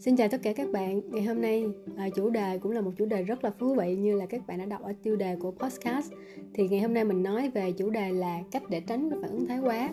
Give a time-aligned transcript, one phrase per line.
[0.00, 1.00] Xin chào tất cả các bạn.
[1.10, 3.96] Ngày hôm nay à, chủ đề cũng là một chủ đề rất là thú vị
[3.96, 6.12] như là các bạn đã đọc ở tiêu đề của podcast.
[6.54, 9.46] Thì ngày hôm nay mình nói về chủ đề là cách để tránh phản ứng
[9.46, 9.90] thái quá.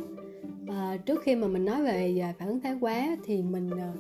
[0.68, 3.94] À, trước khi mà mình nói về à, phản ứng thái quá thì mình à,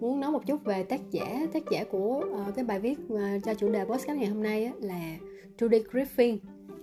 [0.00, 1.46] muốn nói một chút về tác giả.
[1.52, 4.64] Tác giả của à, cái bài viết à, cho chủ đề podcast ngày hôm nay
[4.64, 5.16] á, là
[5.58, 6.36] Judy Griffin.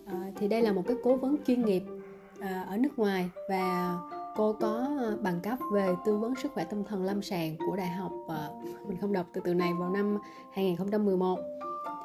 [0.05, 1.83] À, thì đây là một cái cố vấn chuyên nghiệp
[2.39, 3.97] à, ở nước ngoài và
[4.36, 7.76] cô có ờ, bằng cấp về tư vấn sức khỏe tâm thần lâm sàng của
[7.76, 8.52] đại học ờ,
[8.88, 10.17] mình không đọc từ từ này vào năm
[10.53, 11.40] 2011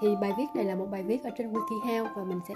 [0.00, 2.54] thì bài viết này là một bài viết ở trên WikiHow và mình sẽ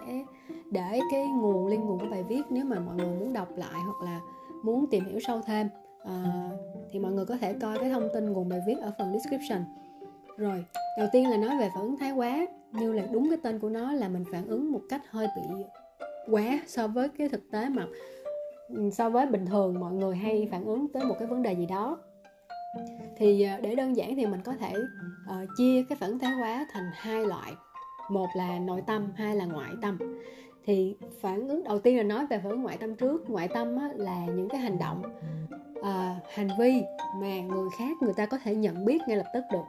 [0.71, 3.81] để cái nguồn liên nguồn của bài viết nếu mà mọi người muốn đọc lại
[3.85, 4.21] hoặc là
[4.63, 5.69] muốn tìm hiểu sâu thêm.
[6.05, 6.51] À,
[6.91, 9.65] thì mọi người có thể coi cái thông tin nguồn bài viết ở phần description.
[10.37, 10.65] Rồi
[10.99, 12.47] đầu tiên là nói về phản ứng thái quá.
[12.73, 15.65] Như là đúng cái tên của nó là mình phản ứng một cách hơi bị
[16.31, 17.87] quá so với cái thực tế mà
[18.93, 21.67] so với bình thường mọi người hay phản ứng tới một cái vấn đề gì
[21.67, 21.99] đó.
[23.17, 26.67] Thì ờ, để đơn giản thì mình có thể uh, chia cái phản thái hóa
[26.73, 27.53] thành hai loại.
[28.11, 29.99] Một là nội tâm hai là ngoại tâm.
[30.65, 33.31] Thì phản ứng đầu tiên là nói về phản ứng ngoại tâm trước.
[33.31, 35.03] Ngoại tâm á, là những cái hành động
[35.79, 35.87] uh,
[36.35, 36.83] hành vi
[37.21, 39.65] mà người khác người ta có thể nhận biết ngay lập tức được.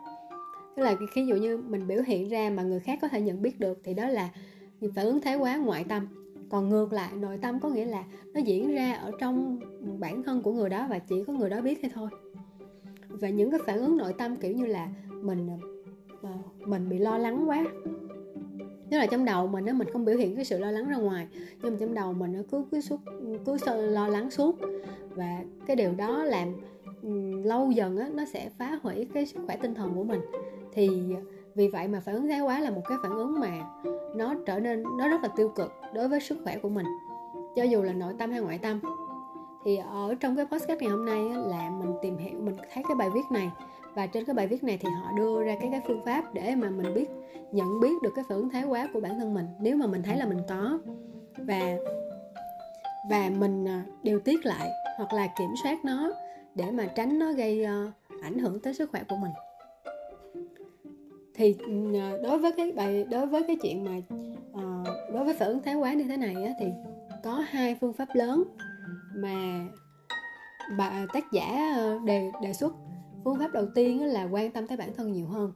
[0.75, 3.41] Tức là ví dụ như mình biểu hiện ra mà người khác có thể nhận
[3.41, 4.29] biết được thì đó là
[4.95, 6.22] phản ứng thái quá ngoại tâm
[6.53, 9.59] còn ngược lại nội tâm có nghĩa là nó diễn ra ở trong
[9.99, 12.09] bản thân của người đó và chỉ có người đó biết hay thôi.
[13.09, 14.89] Và những cái phản ứng nội tâm kiểu như là
[15.21, 15.49] mình
[16.21, 16.29] ờ,
[16.65, 17.65] mình bị lo lắng quá.
[18.91, 20.97] Tức là trong đầu mình á mình không biểu hiện cái sự lo lắng ra
[20.97, 21.27] ngoài
[21.61, 22.99] nhưng mà trong đầu mình nó cứ cứ suốt
[23.45, 24.59] cứ lo lắng suốt.
[25.09, 26.47] Và cái điều đó làm
[27.43, 30.21] lâu dần á, nó sẽ phá hủy cái sức khỏe tinh thần của mình.
[30.73, 30.89] Thì
[31.55, 33.51] vì vậy mà phản ứng thái quá là một cái phản ứng mà
[34.15, 36.85] nó trở nên, nó rất là tiêu cực đối với sức khỏe của mình.
[37.55, 38.79] Cho dù là nội tâm hay ngoại tâm.
[39.65, 42.95] Thì ở trong cái podcast ngày hôm nay là mình tìm hiểu, mình thấy cái
[42.95, 43.51] bài viết này.
[43.95, 46.55] Và trên cái bài viết này thì họ đưa ra cái cái phương pháp để
[46.55, 47.09] mà mình biết,
[47.51, 49.45] nhận biết được cái phản ứng thái quá của bản thân mình.
[49.59, 50.79] Nếu mà mình thấy là mình có.
[51.37, 51.77] Và
[53.09, 56.11] và mình à, điều tiết lại hoặc là kiểm soát nó
[56.55, 57.91] để mà tránh nó gây ờ,
[58.23, 59.31] ảnh hưởng tới sức khỏe của mình
[61.35, 61.55] thì
[61.93, 63.97] ờ, đối với cái bài đối với cái chuyện mà
[64.51, 66.65] uh, đối với phản ứng thái quá như thế này á, thì
[67.23, 68.43] có hai phương pháp lớn
[69.15, 69.67] mà
[70.77, 72.73] bà ờ, tác giả đề đề xuất.
[73.23, 75.53] Phương pháp đầu tiên là quan tâm tới bản thân nhiều hơn.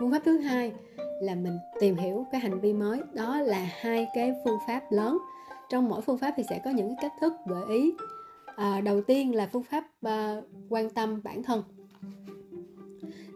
[0.00, 0.72] Phương pháp thứ hai
[1.20, 3.00] là mình tìm hiểu cái hành vi mới.
[3.12, 5.18] Đó là hai cái phương pháp lớn.
[5.68, 7.94] Trong mỗi phương pháp thì sẽ có những cái cách thức gợi ý.
[8.56, 11.62] À, đầu tiên là phương pháp uh, quan tâm bản thân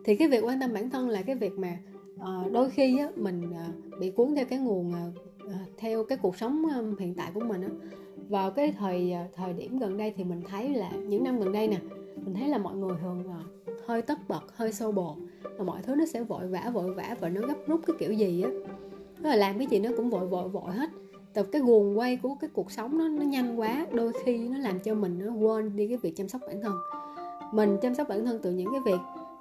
[0.04, 1.78] thì cái việc quan tâm bản thân là cái việc mà
[2.16, 6.36] uh, đôi khi á, mình uh, bị cuốn theo cái nguồn uh, theo cái cuộc
[6.36, 7.68] sống um, hiện tại của mình á.
[8.28, 11.52] vào cái thời uh, thời điểm gần đây thì mình thấy là những năm gần
[11.52, 11.78] đây nè
[12.16, 15.16] mình thấy là mọi người thường uh, hơi tất bật hơi xô bồ
[15.58, 18.12] và mọi thứ nó sẽ vội vã vội vã và nó gấp rút cái kiểu
[18.12, 18.50] gì á.
[19.20, 20.90] Nó là làm cái gì nó cũng vội vội vội hết.
[21.32, 24.58] Từ cái guồng quay của cái cuộc sống nó nó nhanh quá đôi khi nó
[24.58, 26.72] làm cho mình nó quên đi cái việc chăm sóc bản thân.
[27.52, 29.00] Mình chăm sóc bản thân từ những cái việc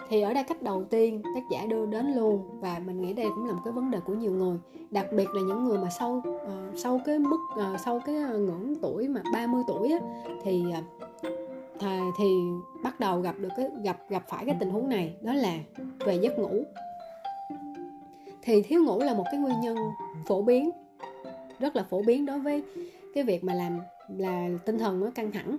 [0.10, 3.26] thì ở đây cách đầu tiên tác giả đưa đến luôn và mình nghĩ đây
[3.36, 4.58] cũng là một cái vấn đề của nhiều người
[4.92, 8.74] đặc biệt là những người mà sau uh, sau cái mức uh, sau cái ngưỡng
[8.82, 10.00] tuổi mà 30 tuổi á,
[10.44, 10.64] thì
[11.76, 12.26] uh, thì
[12.84, 15.58] bắt đầu gặp được cái gặp gặp phải cái tình huống này đó là
[16.00, 16.64] về giấc ngủ.
[18.42, 19.78] Thì thiếu ngủ là một cái nguyên nhân
[20.28, 20.70] phổ biến
[21.60, 22.64] rất là phổ biến đối với
[23.14, 23.80] cái việc mà làm
[24.18, 25.58] là tinh thần nó căng thẳng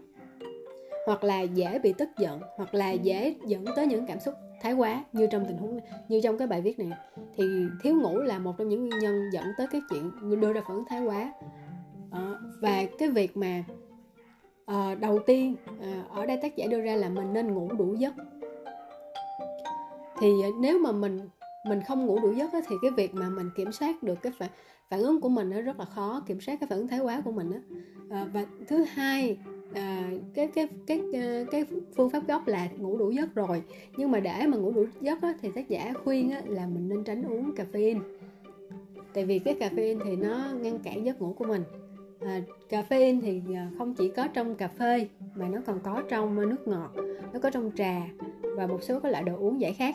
[1.10, 4.72] hoặc là dễ bị tức giận hoặc là dễ dẫn tới những cảm xúc thái
[4.72, 6.90] quá như trong tình huống như trong cái bài viết này.
[7.36, 7.44] Thì
[7.82, 10.10] thiếu ngủ là một trong những nguyên nhân dẫn tới cái chuyện
[10.40, 11.32] đưa ra phản ứng thái quá.
[12.10, 13.64] À, và cái việc mà
[14.66, 17.94] à, đầu tiên à, ở đây tác giả đưa ra là mình nên ngủ đủ
[17.94, 18.14] giấc.
[20.20, 20.28] Thì
[20.60, 21.28] nếu mà mình
[21.66, 24.50] mình không ngủ đủ giấc thì cái việc mà mình kiểm soát được cái phản,
[24.90, 27.22] phản ứng của mình nó rất là khó kiểm soát cái phản ứng thái quá
[27.24, 27.60] của mình á.
[28.10, 29.38] À, và thứ hai
[29.74, 31.64] à, cái cái cái ờ, cái
[31.96, 33.62] phương pháp gốc là ngủ đủ giấc rồi.
[33.96, 36.88] Nhưng mà để mà ngủ đủ giấc á, thì tác giả khuyên á, là mình
[36.88, 38.00] nên tránh uống caffeine.
[39.14, 41.62] Tại vì cái caffeine thì nó ngăn cản giấc ngủ của mình.
[42.20, 43.42] À, caffeine thì
[43.78, 46.90] không chỉ có trong cà phê mà nó còn có trong nước ngọt
[47.32, 48.00] nó có trong trà
[48.56, 49.94] và một số các loại đồ uống giải khát.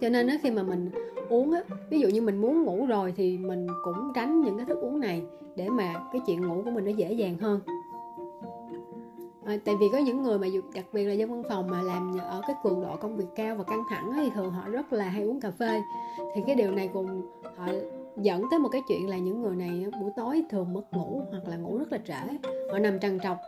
[0.00, 0.90] Cho nên á, khi mà mình
[1.28, 4.66] uống á ví dụ như mình muốn ngủ rồi thì mình cũng tránh những cái
[4.66, 5.22] thức uống này
[5.56, 7.60] để mà cái chuyện ngủ của mình nó dễ dàng hơn
[9.48, 12.18] à, tại vì có những người mà đặc biệt là dân văn phòng mà làm
[12.18, 15.04] ở cái cường độ công việc cao và căng thẳng thì thường họ rất là
[15.04, 15.80] hay uống cà phê.
[16.34, 17.22] Thì cái điều này cùng
[17.56, 17.68] họ
[18.16, 21.48] dẫn tới một cái chuyện là những người này buổi tối thường mất ngủ hoặc
[21.48, 22.48] là ngủ rất là trễ.
[22.72, 23.38] Họ nằm trằn trọc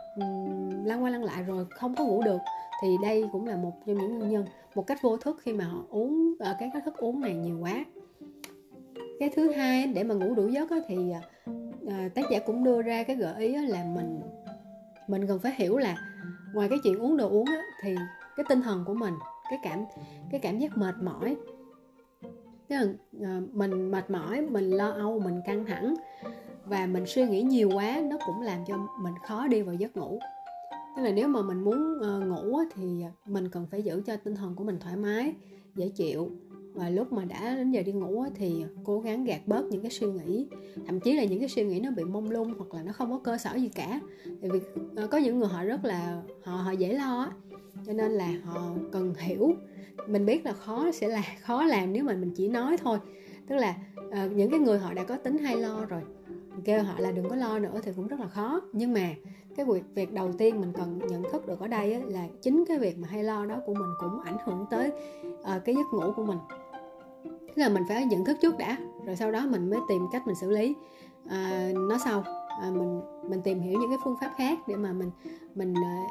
[0.85, 2.39] lăn qua lăn lại rồi không có ngủ được.
[2.81, 4.45] Thì đây cũng là một trong những nguyên nhân
[4.75, 7.85] một cách vô thức khi mà họ uống uh, cái thức uống này nhiều quá.
[9.19, 10.97] Cái thứ hai để mà ngủ đủ giấc thì
[11.87, 14.19] ờ, tác giả cũng đưa ra cái gợi ý là mình
[15.11, 15.97] mình cần phải hiểu là
[16.53, 17.95] ngoài cái chuyện uống đồ uống á, thì
[18.35, 19.13] cái tinh thần của mình
[19.49, 19.85] cái cảm
[20.31, 21.35] cái cảm giác mệt mỏi.
[22.69, 25.95] Là uh, ờ, mình mệt mỏi mình lo âu mình căng thẳng
[26.65, 29.97] và mình suy nghĩ nhiều quá nó cũng làm cho mình khó đi vào giấc
[29.97, 30.19] ngủ.
[30.95, 34.35] Tức là nếu mà mình muốn uh, ngủ thì mình cần phải giữ cho tinh
[34.35, 35.33] thần của mình thoải mái
[35.75, 36.31] dễ chịu
[36.73, 39.91] và lúc mà đã đến giờ đi ngủ thì cố gắng gạt bớt những cái
[39.91, 40.47] suy nghĩ.
[40.85, 43.11] Thậm chí là những cái suy nghĩ nó bị mông lung hoặc là nó không
[43.11, 43.99] có cơ sở gì cả.
[44.41, 44.59] Tại vì
[44.95, 47.33] ờ, có những người họ rất là họ họ dễ lo
[47.85, 49.53] cho nên là họ cần hiểu.
[50.07, 52.97] Mình biết là khó sẽ là khó làm nếu mà mình chỉ nói thôi.
[53.47, 53.75] Tức là
[54.07, 56.01] uh, những cái người họ đã có tính hay lo rồi
[56.63, 58.61] kêu họ là đừng có lo nữa thì cũng rất là khó.
[58.73, 59.09] Nhưng mà
[59.55, 62.79] cái việc việc đầu tiên mình cần nhận thức được ở đây là chính cái
[62.79, 64.91] việc mà hay lo đó của mình cũng ảnh hưởng tới
[65.31, 66.37] uh, cái giấc ngủ của mình
[67.55, 70.27] tức là mình phải nhận thức trước đã rồi sau đó mình mới tìm cách
[70.27, 70.75] mình xử lý.
[71.29, 72.23] À, nó sau
[72.61, 75.11] à, mình mình tìm hiểu những cái phương pháp khác để mà mình
[75.55, 76.03] mình à,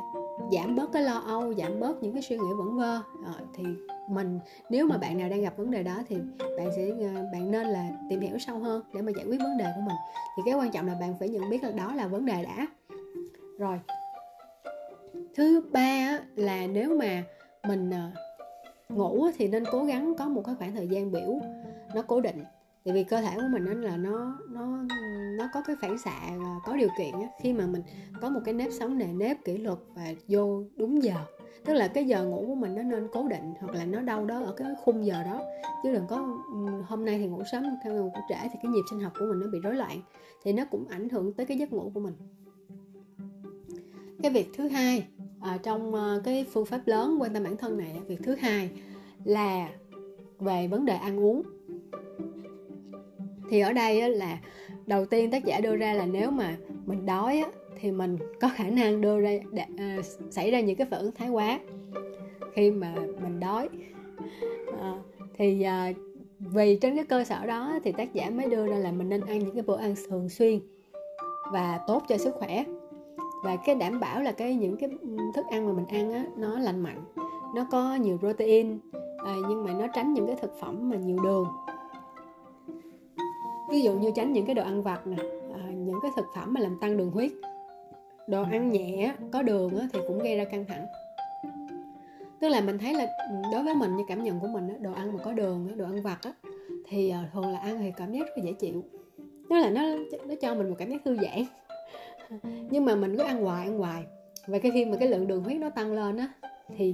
[0.53, 3.01] giảm bớt cái lo âu giảm bớt những cái suy nghĩ vẩn vơ.
[3.25, 3.65] À, thì
[4.11, 4.41] mình
[4.71, 7.67] nếu mà bạn nào đang gặp vấn đề đó thì bạn sẽ à, bạn nên
[7.67, 9.97] là tìm hiểu sâu hơn để mà giải quyết vấn đề của mình.
[10.37, 12.67] Thì cái quan trọng là bạn phải nhận biết là đó là vấn đề đã.
[13.59, 13.81] Rồi
[15.35, 17.23] thứ ba là nếu mà
[17.69, 18.13] mình à,
[18.95, 21.41] ngủ thì nên cố gắng có một cái khoảng thời gian biểu
[21.95, 22.45] nó cố định.
[22.85, 24.87] Tại vì cơ thể của mình nên là nó nó
[25.39, 26.31] nó có cái phản xạ
[26.65, 27.83] có điều kiện khi mà mình
[28.21, 31.15] có một cái nếp sống nề nếp, kỷ luật và vô đúng giờ.
[31.65, 34.25] Tức là cái giờ ngủ của mình nó nên cố định hoặc là nó đâu
[34.25, 35.43] đó ở cái khung giờ đó.
[35.83, 36.17] Chứ đừng có
[36.87, 39.41] hôm nay thì ngủ sớm theo ngủ trễ thì cái nhịp sinh học của mình
[39.41, 40.01] nó bị rối loạn.
[40.43, 42.15] Thì nó cũng ảnh hưởng tới cái giấc ngủ của mình.
[44.23, 45.09] Cái việc thứ hai
[45.41, 48.71] à, trong uh, cái phương pháp lớn quan tâm bản thân này việc thứ hai
[49.25, 49.69] là
[50.39, 51.43] về vấn đề ăn uống.
[53.51, 54.39] Thì ở đây á, là
[54.87, 56.57] đầu tiên tác giả đưa ra là nếu mà
[56.87, 57.49] mình đói á,
[57.81, 61.01] thì mình có khả năng đưa ra để, uh, ờ, xảy ra những cái phản
[61.01, 61.61] ứng thái quá
[62.53, 63.69] khi mà mình đói.
[64.69, 64.99] Uh,
[65.39, 65.97] thì uh,
[66.39, 69.21] vì trên cái cơ sở đó thì tác giả mới đưa ra là mình nên
[69.21, 70.61] ăn những cái bữa ăn thường xuyên
[71.53, 72.65] và tốt cho sức khỏe
[73.43, 74.91] và cái đảm bảo là cái những cái
[75.35, 77.05] thức ăn mà mình ăn á nó lành mạnh
[77.55, 78.79] nó có nhiều protein
[79.27, 81.47] à, nhưng mà nó tránh những cái thực phẩm mà nhiều đường
[83.71, 85.17] ví dụ như tránh những cái đồ ăn vặt nè
[85.55, 87.33] à, những cái thực phẩm mà làm tăng đường huyết.
[88.27, 90.87] Đồ ăn nhẹ có đường á, thì cũng gây ra căng thẳng.
[92.41, 94.75] Tức là mình thấy là ừ, đối với mình như cảm nhận của mình á,
[94.81, 96.33] đồ ăn mà có đường đồ ăn vặt á,
[96.89, 98.85] thì ờ, thường là ăn thì cảm giác rất là dễ chịu.
[99.51, 99.83] Tức là nó
[100.29, 101.45] nó cho mình một cảm giác thư giãn
[102.71, 104.05] nhưng mà mình cứ ăn hoài ăn hoài.
[104.47, 106.29] Và cái khi mà cái lượng đường huyết nó tăng lên á
[106.77, 106.93] thì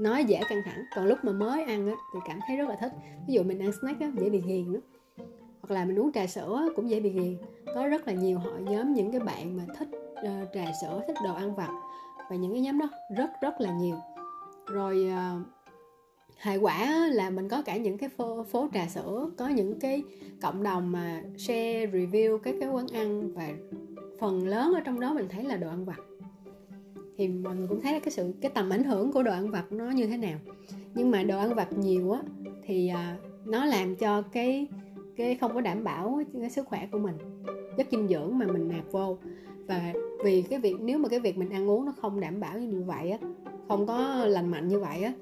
[0.00, 0.82] nó dễ căng thẳng.
[0.94, 2.92] Còn lúc mà mới ăn á thì cảm thấy rất là thích.
[3.28, 4.82] Ví dụ mình ăn snack á dễ bị ghiền lắm.
[5.60, 7.36] Hoặc là mình uống trà sữa cũng dễ bị ghiền.
[7.74, 11.16] Có rất là nhiều hội nhóm những cái bạn mà thích uh, trà sữa thích
[11.24, 11.70] đồ ăn vặt.
[12.30, 13.96] Và những cái nhóm đó rất rất là nhiều.
[14.66, 15.46] Rồi uh,
[16.38, 20.02] hệ quả là mình có cả những cái phố, phố trà sữa có những cái
[20.42, 23.48] cộng đồng mà share review các cái quán ăn và
[24.20, 26.00] phần lớn ở trong đó mình thấy là đồ ăn vặt.
[27.16, 29.50] Thì mọi người cũng thấy là cái sự cái tầm ảnh hưởng của đồ ăn
[29.50, 30.38] vặt nó như thế nào.
[30.94, 32.22] Nhưng mà đồ ăn vặt nhiều á
[32.66, 34.66] thì à, nó làm cho cái
[35.16, 37.14] cái không có đảm bảo cái sức khỏe của mình
[37.76, 39.16] chất dinh dưỡng mà mình nạp vô.
[39.66, 39.92] Và
[40.24, 42.82] vì cái việc nếu mà cái việc mình ăn uống nó không đảm bảo như
[42.86, 43.18] vậy á
[43.68, 45.12] không có lành mạnh như vậy á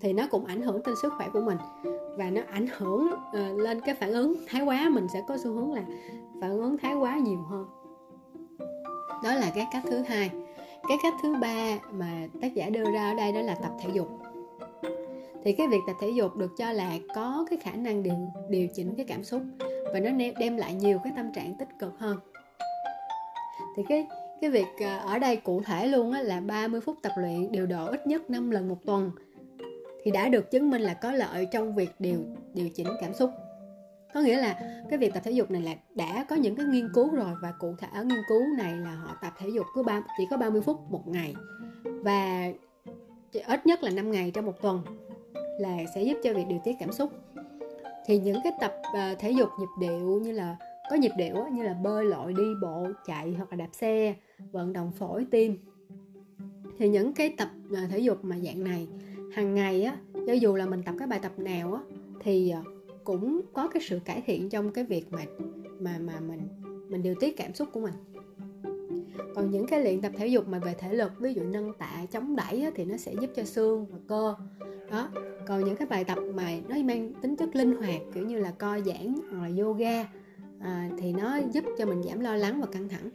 [0.00, 1.58] thì nó cũng ảnh hưởng tới sức khỏe của mình.
[2.18, 5.52] Và nó ảnh hưởng uh, lên cái phản ứng thái quá mình sẽ có xu
[5.52, 5.84] hướng là
[6.40, 7.66] phản ứng thái quá nhiều hơn
[9.24, 10.30] đó là cái cách thứ hai.
[10.88, 13.90] Cái cách thứ ba mà tác giả đưa ra ở đây đó là tập thể
[13.92, 14.08] dục.
[15.44, 18.14] Thì cái việc tập thể dục được cho là có cái khả năng điều
[18.48, 19.42] điều chỉnh cái cảm xúc
[19.92, 22.18] và nó đem lại nhiều cái tâm trạng tích cực hơn.
[23.76, 24.06] Thì cái
[24.40, 27.66] cái việc ờ, ở đây cụ thể luôn á, là 30 phút tập luyện điều
[27.66, 29.10] độ ít nhất 5 lần một tuần
[30.04, 32.18] thì đã được chứng minh là có lợi trong việc điều
[32.54, 33.30] điều chỉnh cảm xúc
[34.14, 34.58] có nghĩa là
[34.90, 37.52] cái việc tập thể dục này là đã có những cái nghiên cứu rồi và
[37.58, 40.36] cụ thể ở nghiên cứu này là họ tập thể dục cứ ba chỉ có
[40.36, 41.34] 30 phút một ngày.
[41.84, 42.52] Và
[43.46, 44.82] ít nhất là 5 ngày trong một tuần
[45.58, 47.12] là sẽ giúp cho việc điều tiết cảm xúc.
[48.06, 50.56] Thì những cái tập ờ, thể dục nhịp điệu như là
[50.90, 54.14] có nhịp điệu như là bơi lội đi bộ chạy hoặc là đạp xe
[54.52, 55.58] vận động phổi tim.
[56.78, 58.88] Thì những cái tập ờ, thể dục mà dạng này
[59.32, 61.80] hàng ngày á cho dù là mình tập cái bài tập nào á
[62.20, 62.71] thì uh,
[63.04, 65.24] cũng có cái sự cải thiện trong cái việc mà
[65.80, 66.40] mà mà mình
[66.88, 67.94] mình điều tiết cảm xúc của mình.
[69.34, 72.06] Còn những cái luyện tập thể dục mà về thể lực ví dụ nâng tạ
[72.10, 74.34] chống đẩy á, thì nó sẽ giúp cho xương và cơ.
[74.90, 75.08] Đó.
[75.46, 78.50] Còn những cái bài tập mà nó mang tính chất linh hoạt kiểu như là
[78.50, 80.06] co giãn hoặc là yoga
[80.60, 83.10] à, thì nó giúp cho mình giảm lo lắng và căng thẳng.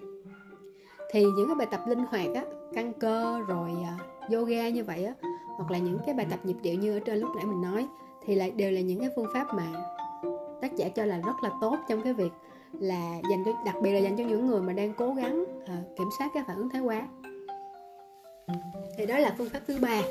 [1.12, 3.98] Thì những cái bài tập linh hoạt á căng cơ rồi à,
[4.32, 5.14] yoga như vậy á
[5.58, 7.88] hoặc là những cái bài tập nhịp điệu như ở trên lúc nãy mình nói
[8.28, 9.66] thì lại đều là những cái phương pháp mà
[10.62, 12.32] tác giả cho là rất là tốt trong cái việc
[12.80, 15.98] là dành cho đặc biệt là dành cho những người mà đang cố gắng uh,
[15.98, 17.08] kiểm soát cái phản ứng thái quá.
[18.98, 20.02] Thì đó là phương pháp thứ ba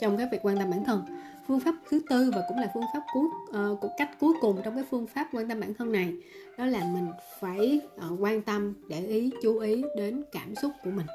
[0.00, 1.04] trong cái việc quan tâm bản thân.
[1.48, 4.60] Phương pháp thứ tư và cũng là phương pháp cuối uh, của cách cuối cùng
[4.64, 6.14] trong cái phương pháp quan tâm bản thân này
[6.58, 7.06] đó là mình
[7.40, 11.06] phải uh, quan tâm để ý chú ý đến cảm xúc của mình.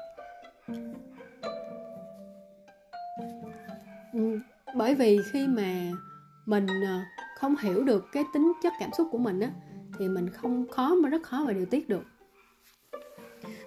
[4.12, 4.38] Ừ,
[4.76, 5.92] bởi vì khi mà
[6.46, 7.00] mình ờ,
[7.36, 9.50] không hiểu được cái tính chất cảm xúc của mình á,
[9.98, 12.02] thì mình không khó mà rất khó mà điều tiết được.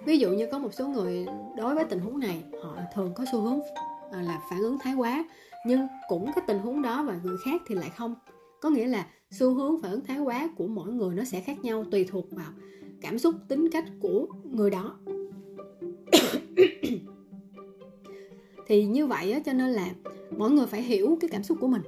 [0.04, 3.24] Ví dụ như có một số người đối với tình huống này, họ thường có
[3.32, 3.60] xu hướng
[4.12, 5.24] ờ, là phản ứng thái quá,
[5.66, 8.14] nhưng cũng cái tình huống đó và người khác thì lại không.
[8.60, 11.64] Có nghĩa là xu hướng phản ứng thái quá của mỗi người nó sẽ khác
[11.64, 12.52] nhau tùy thuộc vào
[13.00, 14.98] cảm xúc, tính cách của người đó.
[18.66, 19.90] Thì như vậy á, cho nên là
[20.36, 21.82] mọi người phải hiểu cái cảm xúc của mình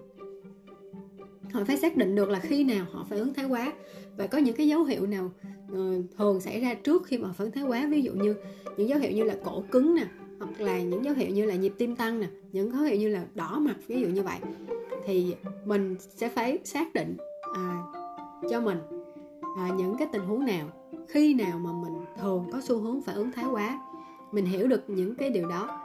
[1.53, 3.73] họ phải xác định được là khi nào họ phản ứng thái quá
[4.17, 5.31] và có những cái dấu hiệu nào
[5.73, 7.87] ờ, thường xảy ra trước khi mà phản ứng thái quá.
[7.91, 8.35] Ví dụ như
[8.77, 10.07] những dấu hiệu như là cổ cứng nè
[10.39, 13.09] hoặc là những dấu hiệu như là nhịp tim tăng nè những dấu hiệu như
[13.09, 14.39] là đỏ mặt ví dụ như vậy
[15.05, 17.17] thì mình sẽ phải xác định
[17.55, 17.83] à,
[18.51, 18.79] cho mình
[19.57, 20.69] à, những cái tình huống nào
[21.09, 23.81] khi nào mà mình thường có xu hướng phản ứng thái quá.
[24.33, 25.81] Mình hiểu được những cái điều đó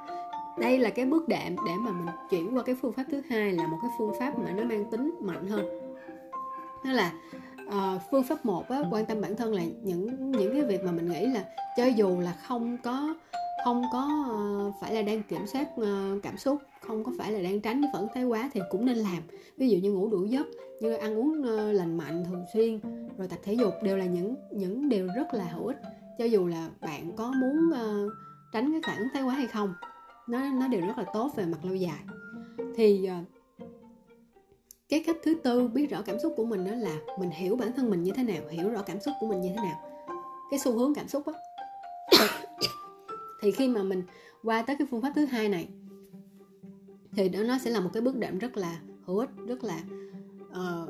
[0.60, 3.52] đây là cái bước đệm để mà mình chuyển qua cái phương pháp thứ hai
[3.52, 5.66] là một cái phương pháp mà nó mang tính mạnh hơn.
[6.86, 7.14] Đó là
[7.68, 10.92] uh, phương pháp một á, quan tâm bản thân là những những cái việc mà
[10.92, 11.46] mình nghĩ là
[11.78, 13.16] cho dù là không có
[13.66, 14.08] không có
[14.68, 17.82] uh, phải là đang kiểm soát uh, cảm xúc không có phải là đang tránh
[17.82, 19.24] cái phẫn thái quá thì cũng nên làm.
[19.58, 20.48] Ví dụ như ngủ đủ giấc
[20.82, 22.80] như ăn uống uh, lành mạnh thường xuyên
[23.18, 25.78] rồi tập thể dục đều là những những điều rất là hữu ích.
[26.18, 28.14] Cho dù là bạn có muốn uh,
[28.54, 29.74] tránh cái phản thái quá hay không
[30.30, 32.00] nó nó đều rất là tốt về mặt lâu dài.
[32.76, 33.16] Thì ờ,
[34.90, 37.72] cái cách thứ tư biết rõ cảm xúc của mình đó là mình hiểu bản
[37.76, 39.82] thân mình như thế nào hiểu rõ cảm xúc của mình như thế nào.
[40.52, 41.34] Cái xu hướng cảm xúc á.
[43.42, 44.04] Thì khi mà mình
[44.44, 45.68] qua tới cái phương pháp thứ hai này
[47.12, 49.84] thì đó nó sẽ là một cái bước đệm rất là hữu ích rất là
[50.50, 50.90] uh,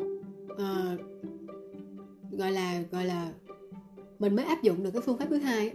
[0.51, 0.99] uh,
[2.31, 3.31] gọi là gọi là
[4.19, 5.71] mình mới áp dụng được cái phương pháp thứ hai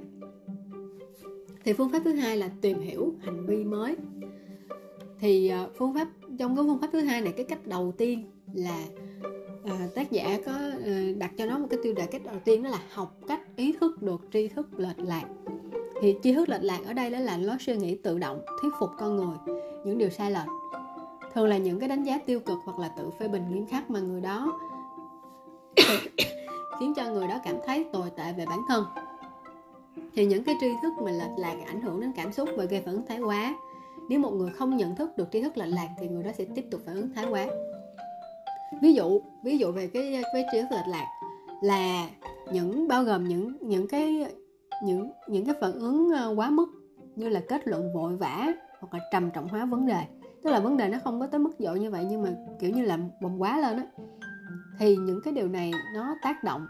[1.64, 3.96] thì phương pháp thứ hai là tìm hiểu hành vi mới.
[5.20, 8.30] Thì à, phương pháp trong cái phương pháp thứ hai này cái cách đầu tiên
[8.54, 8.84] là
[9.64, 10.52] à, tác giả có
[10.86, 13.40] à, đặt cho nó một cái tiêu đề cách đầu tiên đó là học cách
[13.56, 15.24] ý thức được tri thức lệch lạc.
[16.00, 18.72] Thì tri thức lệch lạc ở đây đó là lối suy nghĩ tự động thuyết
[18.80, 20.48] phục con người những điều sai lệch.
[21.34, 23.90] Thường là những cái đánh giá tiêu cực hoặc là tự phê bình nghiêm khắc
[23.90, 24.60] mà người đó
[26.80, 28.84] khiến cho người đó cảm thấy tồi tệ về bản thân
[30.14, 32.80] thì những cái tri thức mà lệch lạc ảnh hưởng đến cảm xúc và gây
[32.80, 33.54] phản ứng thái quá.
[34.08, 36.44] Nếu một người không nhận thức được tri thức lệch lạc thì người đó sẽ
[36.54, 37.46] tiếp tục phản ứng thái quá.
[38.82, 41.06] Ví dụ ví dụ về cái cái tri thức lệch lạc
[41.62, 42.08] là
[42.52, 44.26] những, bao gồm những những cái,
[44.84, 46.66] những những cái phản ứng ờ, quá mức
[47.16, 50.02] như là kết luận vội vã hoặc là trầm trọng hóa vấn đề.
[50.42, 52.30] Tức là vấn đề nó không có tới mức độ như vậy nhưng mà
[52.60, 53.84] kiểu như là bồng quá lên á.
[54.78, 56.66] Thì những cái điều này nó tác động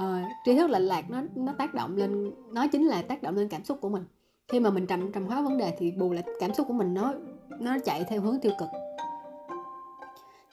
[0.00, 3.36] uh, tri thức lệch lạc nó nó tác động lên nó chính là tác động
[3.36, 4.04] lên cảm xúc của mình.
[4.48, 6.94] Khi mà mình trầm trầm hóa vấn đề thì bù lại cảm xúc của mình
[6.94, 7.14] nó
[7.60, 8.68] nó chạy theo hướng tiêu cực.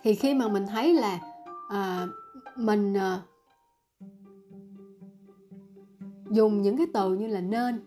[0.03, 1.19] Thì khi mà mình thấy là
[1.67, 2.09] uh,
[2.57, 3.19] mình uh,
[6.31, 7.81] dùng những cái từ như là nên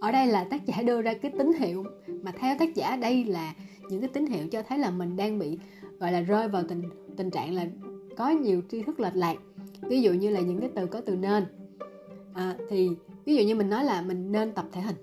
[0.00, 1.84] ở đây là tác giả đưa ra cái tín hiệu
[2.22, 3.54] mà theo tác giả đây là
[3.88, 5.58] những cái tín hiệu cho thấy là mình đang bị
[6.00, 6.82] gọi là rơi vào tình
[7.16, 7.66] tình trạng là
[8.16, 9.36] có nhiều tri thức lệch lạc
[9.82, 11.46] ví dụ như là những cái từ có từ nên.
[12.34, 12.90] À, thì
[13.24, 14.96] ví dụ như mình nói là mình nên tập thể hình.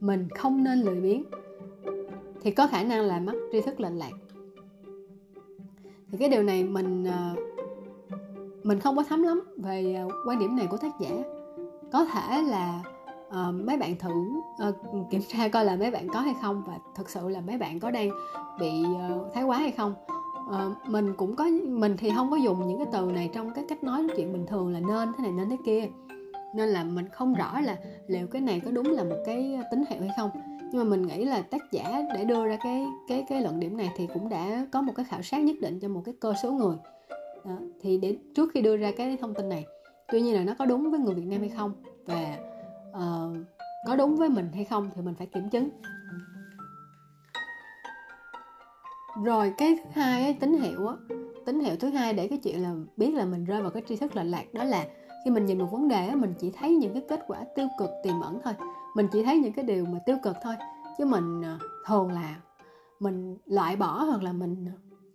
[0.00, 1.24] Mình không nên lười biếng.
[2.42, 4.12] Thì có khả năng là mắc tri thức lệch lạc.
[6.10, 7.34] Thì cái điều này mình à,
[8.62, 11.10] mình không có thấm lắm về à, quan điểm này của tác giả.
[11.92, 12.82] Có thể là
[13.28, 14.10] uh, mấy bạn thử
[14.68, 17.58] uh, kiểm tra coi là mấy bạn có hay không và thực sự là mấy
[17.58, 18.10] bạn có đang
[18.60, 19.94] bị uh, thái quá hay không
[20.50, 23.64] uh, mình cũng có mình thì không có dùng những cái từ này trong cái
[23.68, 25.88] cách nói chuyện bình thường là nên thế này nên thế kia.
[26.54, 27.76] Nên là mình không rõ là
[28.06, 30.30] liệu cái này có đúng là một cái tín hiệu hay không.
[30.60, 33.76] Nhưng mà mình nghĩ là tác giả để đưa ra cái cái cái luận điểm
[33.76, 36.34] này thì cũng đã có một cái khảo sát nhất định cho một cái cơ
[36.42, 36.76] số người.
[37.44, 37.56] Đó.
[37.80, 39.66] thì để trước khi đưa ra cái thông tin này
[40.12, 41.72] tuy nhiên là nó có đúng với người Việt Nam hay không
[42.06, 42.38] và
[42.90, 43.36] uh,
[43.86, 45.68] có đúng với mình hay không thì mình phải kiểm chứng
[49.16, 50.94] rồi cái thứ hai ấy, tín hiệu á.
[51.46, 53.96] Tín hiệu thứ hai để cái chuyện là biết là mình rơi vào cái tri
[53.96, 54.86] thức lệch lạc đó là
[55.24, 57.68] khi mình nhìn một vấn đề á mình chỉ thấy những cái kết quả tiêu
[57.78, 58.54] cực tiềm ẩn thôi.
[58.96, 60.54] Mình chỉ thấy những cái điều mà tiêu cực thôi.
[60.98, 62.36] Chứ mình ờ, thường là
[63.00, 64.66] mình loại bỏ hoặc là mình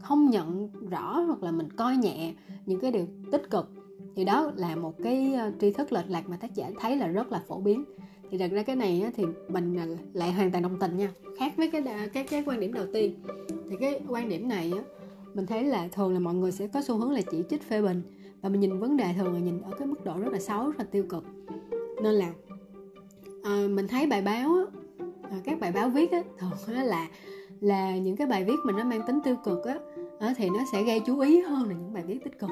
[0.01, 2.33] không nhận rõ hoặc là mình coi nhẹ
[2.65, 3.71] những cái điều tích cực
[4.15, 7.07] thì đó là một cái ờ, tri thức lệch lạc mà tác giả thấy là
[7.07, 7.85] rất là phổ biến
[8.31, 11.11] thì thật ra cái này thì mình à, lại hoàn toàn đồng tình nha.
[11.39, 13.13] Khác với cái cái cái quan điểm đầu tiên.
[13.69, 14.83] Thì cái quan điểm này á
[15.33, 17.81] mình thấy là thường là mọi người sẽ có xu hướng là chỉ trích phê
[17.81, 18.01] bình.
[18.41, 20.65] Và mình nhìn vấn đề thường là nhìn ở cái mức độ rất là xấu
[20.65, 21.23] rất là tiêu cực.
[22.03, 22.33] Nên là
[23.43, 24.79] à, mình thấy bài báo á,
[25.29, 27.07] à, các bài báo viết á, thường á là
[27.59, 29.75] là những cái bài viết mà nó mang tính tiêu cực á,
[30.19, 32.49] á thì nó sẽ gây chú ý hơn là những bài viết tích cực.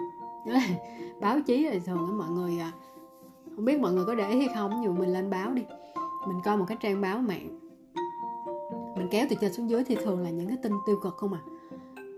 [0.47, 0.67] Đó là
[1.21, 2.71] báo chí thì thường là mọi người à,
[3.55, 5.61] không biết mọi người có để ý hay không nhưng mình lên báo đi.
[6.27, 7.59] Mình coi một cái trang báo mạng.
[8.97, 11.33] Mình kéo từ trên xuống dưới thì thường là những cái tin tiêu cực không
[11.33, 11.39] à.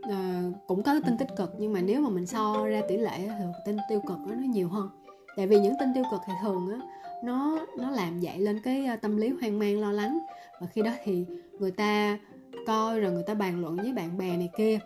[0.01, 3.17] À, cũng có tin tích cực nhưng mà nếu mà mình so ra tỷ lệ
[3.39, 4.89] thì tin tiêu cực nó nhiều hơn.
[5.37, 6.79] Tại vì những tin tiêu cực thì thường á
[7.23, 10.19] nó nó làm dậy lên cái ờ, tâm lý hoang mang lo lắng.
[10.61, 11.25] Và khi đó thì
[11.59, 12.19] người ta
[12.67, 14.79] coi rồi người ta bàn luận với bạn bè này kia.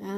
[0.00, 0.16] Đó.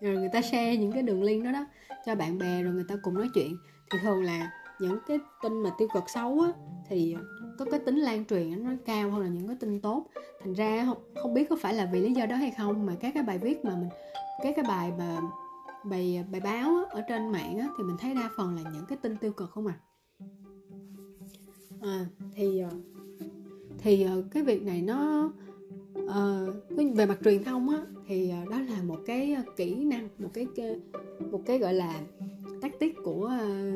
[0.00, 1.66] rồi người ta share những cái đường link đó đó
[2.06, 3.56] cho bạn bè rồi người ta cùng nói chuyện
[3.92, 6.52] thì thường là những cái tin mà tiêu cực xấu á
[6.88, 7.16] thì
[7.58, 10.06] có cái tính lan truyền nó cao hơn là những cái tin tốt.
[10.40, 12.94] Thành ra không, không biết có phải là vì lý do đó hay không mà
[13.00, 13.88] các cái bài viết mà mình
[14.42, 15.20] các cái bài mà
[15.84, 18.86] bài bài báo á, ở trên mạng á, thì mình thấy đa phần là những
[18.88, 19.74] cái tin tiêu cực không à,
[21.80, 22.70] à thì ờ,
[23.78, 25.30] thì ờ, cái việc này nó
[25.98, 30.08] uh, về mặt truyền thông á thì ờ, đó là một cái ờ, kỹ năng
[30.18, 30.46] một cái
[31.30, 32.00] một cái gọi là
[32.60, 33.30] tác tiết của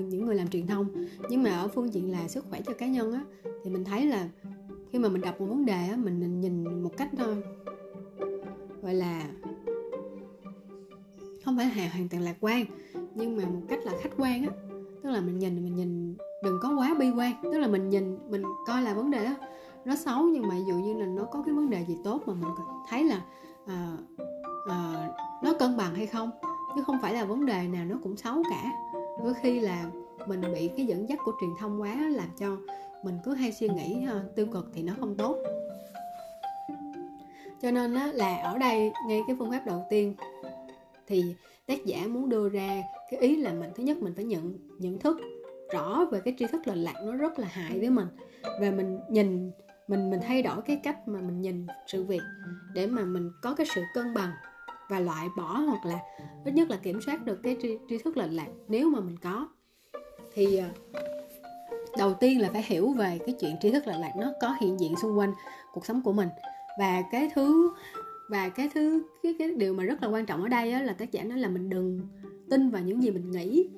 [0.08, 0.88] những người làm truyền thông.
[1.30, 3.25] Nhưng mà ở phương diện là sức khỏe cho cá nhân á
[3.64, 4.28] thì mình thấy là
[4.92, 7.37] khi mà mình đọc một vấn đề á mình nhìn một cách thôi
[8.83, 9.31] gọi là
[11.44, 12.64] không phải là hoàn toàn lạc quan
[13.14, 14.50] nhưng mà một cách là khách quan á.
[15.02, 17.33] Tức là mình nhìn mình nhìn đừng có quá bi quan.
[17.42, 19.35] Tức là mình nhìn mình coi là vấn đề đó
[19.87, 22.22] nó xấu nhưng mà ví dụ như là nó có cái vấn đề gì tốt
[22.27, 22.51] mà mình
[22.88, 23.20] thấy là
[23.66, 23.96] à,
[24.70, 25.09] à,
[25.42, 26.31] nó cân bằng hay không
[26.77, 28.72] chứ không phải là vấn đề nào nó cũng xấu cả.
[29.25, 29.90] Đôi khi là
[30.27, 32.57] mình bị cái dẫn dắt của truyền thông quá làm cho
[33.03, 35.37] mình cứ hay suy nghĩ uh, tiêu cực thì nó không tốt.
[37.62, 40.14] Cho nên á, là ở đây ngay cái phương pháp đầu tiên
[41.07, 41.35] thì
[41.66, 44.99] tác giả muốn đưa ra cái ý là mình thứ nhất mình phải nhận nhận
[44.99, 45.20] thức
[45.72, 48.09] rõ về cái tri thức lệch lạc nó rất là hại với mình.
[48.61, 49.51] Và mình nhìn
[49.88, 52.22] mình mình thay đổi cái cách mà mình nhìn sự việc
[52.75, 54.33] để mà mình có cái sự cân bằng
[54.88, 55.99] và loại bỏ hoặc là
[56.44, 59.16] ít nhất là kiểm soát được cái tri, tri thức lệch lạc nếu mà mình
[59.22, 59.49] có.
[60.35, 60.68] Thì ờ,
[61.99, 64.81] đầu tiên là phải hiểu về cái chuyện tri thức lệch lạc nó có hiện
[64.81, 65.33] diện xung quanh
[65.72, 66.29] cuộc sống của mình.
[66.79, 67.70] Và cái thứ
[68.31, 70.92] và cái thứ cái cái điều mà rất là quan trọng ở đây á, là
[70.92, 72.01] tác giả nói là mình đừng
[72.51, 73.68] tin vào những gì mình nghĩ.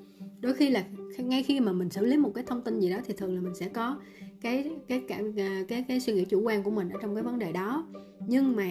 [0.41, 0.85] Đôi khi là
[1.19, 3.41] ngay khi mà mình xử lý một cái thông tin gì đó thì thường là
[3.41, 3.97] mình sẽ có
[4.41, 7.23] cái cái cái, à, cái cái suy nghĩ chủ quan của mình ở trong cái
[7.23, 7.87] vấn đề đó.
[8.27, 8.71] Nhưng mà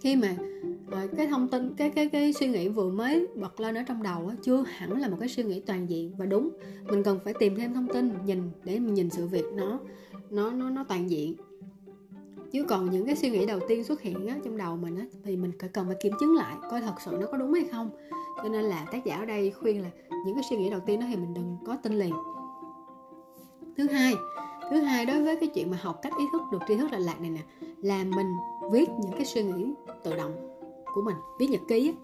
[0.00, 0.36] khi mà
[0.90, 4.02] à, cái thông tin cái cái cái suy nghĩ vừa mới bật lên ở trong
[4.02, 6.50] đầu chưa hẳn là một cái suy nghĩ toàn diện và đúng.
[6.90, 9.80] Mình cần phải tìm thêm thông tin nhìn để mình nhìn sự việc nó
[10.30, 11.34] nó nó nó toàn diện.
[12.52, 15.06] Chứ còn những cái suy nghĩ đầu tiên xuất hiện á, trong đầu mình á,
[15.24, 17.64] thì mình phải cần phải kiểm chứng lại coi thật sự nó có đúng hay
[17.72, 17.90] không.
[18.42, 19.90] Cho nên là tác giả ở đây khuyên là
[20.26, 22.14] những cái suy nghĩ đầu tiên đó thì mình đừng có tin liền
[23.76, 24.14] thứ hai
[24.70, 27.00] thứ hai đối với cái chuyện mà học cách ý thức được tri thức lệch
[27.00, 27.40] lạc này nè,
[27.82, 28.26] là mình
[28.72, 30.32] viết những cái suy nghĩ tự động
[30.94, 31.94] của mình, viết nhật ký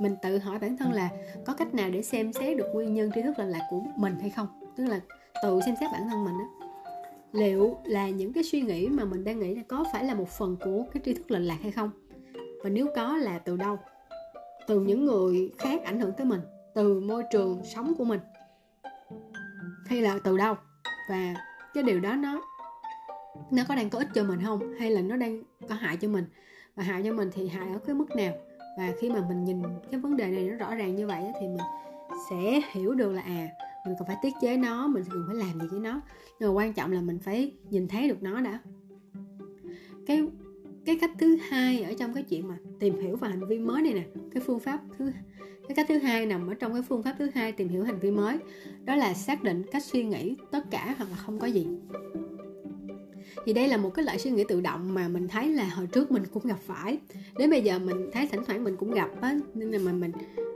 [0.00, 1.08] mình tự hỏi bản thân là
[1.46, 4.16] có cách nào để xem xét được nguyên nhân tri thức lệch lạc của mình
[4.20, 4.46] hay không?
[4.76, 5.00] Tức là
[5.42, 6.46] tự xem xét bản thân mình á.
[7.32, 10.28] Liệu là những cái suy nghĩ mà mình đang nghĩ là có phải là một
[10.28, 11.90] phần của cái tri thức lệch lạc hay không?
[12.62, 13.78] Và nếu có là từ đâu?
[14.66, 16.40] Từ những người khác ảnh hưởng tới mình,
[16.74, 18.20] từ môi trường sống của mình.
[19.86, 20.54] Hay là từ đâu?
[21.08, 21.34] Và
[21.74, 22.42] cái điều đó nó
[23.50, 24.74] nó có đang có ích cho mình không?
[24.78, 26.24] Hay là nó đang có hại cho mình?
[26.74, 28.32] Và hại cho mình thì hại ở cái mức nào?
[28.78, 31.46] Và khi mà mình nhìn cái vấn đề này nó rõ ràng như vậy thì
[31.46, 31.66] mình
[32.30, 33.48] sẽ hiểu được là à
[33.86, 36.00] mình cần phải tiết chế nó, mình cần phải làm gì với nó.
[36.40, 38.58] Nhưng mà quan trọng là mình phải nhìn thấy được nó đã.
[40.06, 40.22] Cái
[40.88, 43.82] cái cách thứ hai ở trong cái chuyện mà tìm hiểu và hành vi mới
[43.82, 44.02] này nè
[44.34, 45.10] cái phương pháp thứ
[45.68, 47.98] cái cách thứ hai nằm ở trong cái phương pháp thứ hai tìm hiểu hành
[47.98, 48.38] vi mới
[48.84, 51.66] đó là xác định cách suy nghĩ tất cả hoặc là không có gì.
[53.44, 55.86] Thì đây là một cái loại suy nghĩ tự động mà mình thấy là hồi
[55.86, 56.98] trước mình cũng gặp phải.
[57.38, 60.12] Đến bây giờ mình thấy thỉnh thoảng mình cũng gặp á nên là mà mình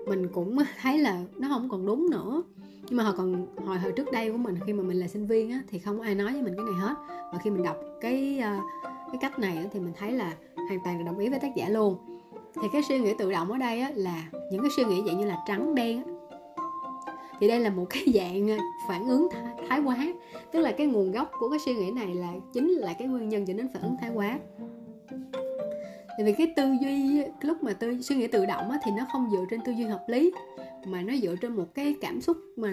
[0.06, 2.42] mình cũng thấy là nó không còn đúng nữa.
[2.88, 5.26] Nhưng mà hồi còn hồi hồi trước đây của mình khi mà mình là sinh
[5.26, 6.94] viên á, thì không có ai nói với mình cái này hết.
[7.32, 10.32] Và khi mình đọc cái uh, cái cách này thì mình thấy là
[10.68, 11.96] hoàn toàn là đồng ý với tác giả luôn.
[12.62, 15.26] Thì cái suy nghĩ tự động ở đây là những cái suy nghĩ dạng như
[15.26, 16.02] là trắng đen
[17.42, 19.28] thì đây là một cái dạng à, phản ứng
[19.68, 19.96] thái quá.
[20.52, 23.28] Tức là cái nguồn gốc của cái suy nghĩ này là chính là cái nguyên
[23.28, 24.38] nhân dẫn đến phản ứng thái quá.
[26.08, 29.06] Tại vì cái tư duy lúc mà tư suy nghĩ tự động á, thì nó
[29.12, 30.32] không dựa trên tư duy hợp lý
[30.86, 32.72] mà nó dựa trên một cái cảm xúc mà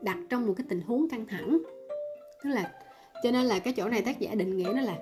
[0.00, 1.58] đặt trong một cái tình huống căng thẳng.
[2.44, 2.72] Tức là
[3.22, 4.96] cho nên là cái chỗ này tác giả định nghĩa nó là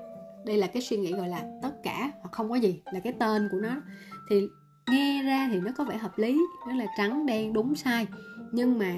[0.44, 3.12] đây là cái suy nghĩ gọi là tất cả hoặc không có gì là cái
[3.12, 3.83] tên của nó.
[4.31, 4.48] Thì
[4.90, 8.07] nghe ra thì nó có vẻ hợp lý nó là trắng đen đúng sai.
[8.52, 8.94] Nhưng mà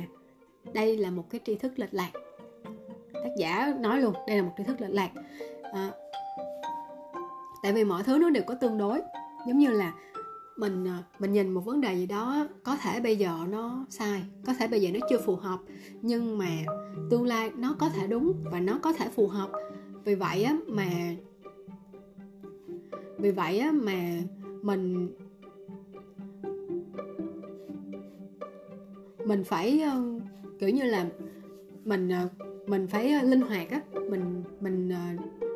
[0.72, 2.10] đây là một cái tri thức lệch lạc.
[3.14, 5.10] Tác giả nói luôn đây là một tri thức lệch lạc.
[5.72, 5.90] À,
[7.62, 9.00] tại vì mọi thứ nó đều có tương đối
[9.46, 9.92] giống như là
[10.58, 14.22] mình à, mình nhìn một vấn đề gì đó, có thể bây giờ nó sai,
[14.46, 15.58] có thể bây giờ nó chưa phù hợp,
[16.02, 16.48] nhưng mà
[17.10, 19.50] tương lai nó có thể đúng và nó có thể phù hợp.
[20.04, 20.86] Vì vậy á mà,
[23.18, 24.20] vì vậy á mà
[24.62, 25.08] mình
[29.24, 30.02] mình phải ờ,
[30.58, 31.06] kiểu như là
[31.84, 32.28] mình ờ,
[32.66, 34.90] mình phải ờ, linh hoạt á, mình mình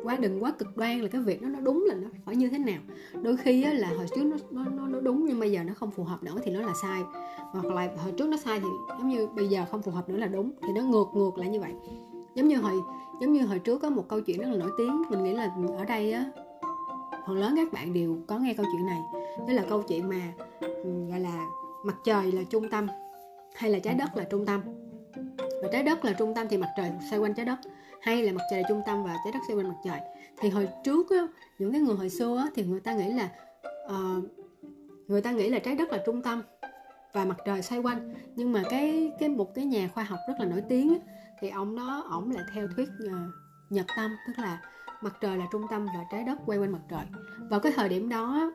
[0.03, 2.49] quá đừng quá cực đoan là cái việc đó nó đúng là nó phải như
[2.49, 2.79] thế nào.
[3.21, 5.73] Đôi khi á, là hồi trước nó, nó nó nó đúng nhưng bây giờ nó
[5.73, 7.01] không phù hợp nữa thì nó là sai.
[7.37, 10.17] Hoặc là hồi trước nó sai thì giống như bây giờ không phù hợp nữa
[10.17, 11.71] là đúng thì nó ngược ngược lại như vậy.
[12.35, 12.73] Giống như hồi
[13.21, 15.55] giống như hồi trước có một câu chuyện rất là nổi tiếng mình nghĩ là
[15.77, 16.25] ở đây á
[17.27, 19.01] phần lớn các bạn đều có nghe câu chuyện này.
[19.47, 20.33] Đó là câu chuyện mà
[21.09, 21.45] gọi là
[21.85, 22.87] mặt trời là trung tâm
[23.55, 24.61] hay là trái đất là trung tâm.
[25.37, 27.57] Và trái đất là trung tâm thì mặt trời xoay quanh trái đất
[28.03, 29.99] hay là mặt trời là trung tâm và trái đất xoay quanh mặt trời.
[30.37, 31.27] Thì hồi trước á,
[31.59, 33.29] những cái người hồi xưa á, thì người ta nghĩ là
[33.85, 34.23] uh,
[35.07, 36.41] người ta nghĩ là trái đất là trung tâm
[37.13, 38.13] và mặt trời xoay quanh.
[38.35, 40.99] Nhưng mà cái cái một cái nhà khoa học rất là nổi tiếng á,
[41.39, 43.11] thì ông đó ổng lại theo thuyết uh,
[43.69, 44.61] nhật tâm tức là
[45.01, 47.05] mặt trời là trung tâm và trái đất quay quanh mặt trời.
[47.49, 48.51] Vào cái thời điểm đó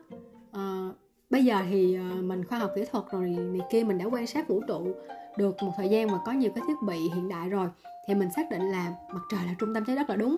[0.49, 0.95] uh,
[1.29, 4.27] bây giờ thì ờ, mình khoa học kỹ thuật rồi này kia, mình đã quan
[4.27, 4.95] sát vũ trụ
[5.37, 7.67] được một thời gian và có nhiều cái thiết bị hiện đại rồi,
[8.07, 10.37] thì mình xác định là mặt trời là trung tâm trái đất là đúng.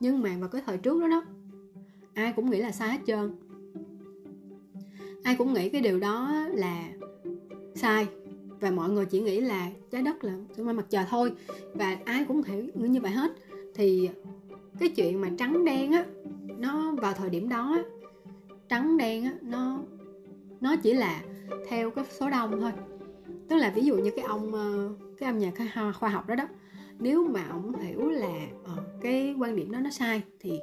[0.00, 1.22] Nhưng mà vào cái thời trước đó đó,
[2.14, 3.36] ai cũng nghĩ là sai hết trơn.
[5.22, 6.84] Ai cũng nghĩ cái điều đó là
[7.74, 8.06] sai,
[8.60, 11.32] và mọi người chỉ nghĩ là trái đất là xung quanh mặt trời thôi,
[11.74, 13.32] và ai cũng hiểu như vậy hết.
[13.74, 14.10] Thì
[14.78, 16.04] cái chuyện mà trắng đen á,
[16.58, 17.78] nó vào thời điểm đó
[18.68, 19.78] trắng đen á, nó
[20.60, 21.22] nó chỉ là
[21.68, 22.72] theo cái số đông thôi.
[23.48, 25.52] Tức là ví dụ như cái ông ờ, cái ông nhà
[26.00, 26.44] khoa học đó đó
[27.00, 30.60] nếu mà ông hiểu là ờ, cái quan điểm đó nó sai thì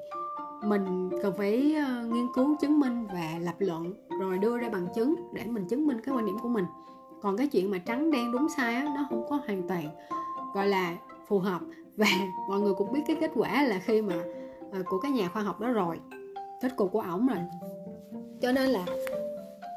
[0.63, 4.87] mình cần phải ờ, nghiên cứu chứng minh và lập luận rồi đưa ra bằng
[4.95, 6.65] chứng để mình chứng minh cái quan điểm của mình.
[7.21, 9.89] Còn cái chuyện mà trắng đen đúng sai á, nó không có hoàn toàn
[10.53, 11.61] gọi là phù hợp.
[11.97, 12.07] Và
[12.49, 14.15] mọi người cũng biết cái kết quả là khi mà
[14.85, 15.99] của cái nhà khoa học đó rồi
[16.61, 17.37] kết cục của ổng rồi.
[18.41, 18.85] Cho nên là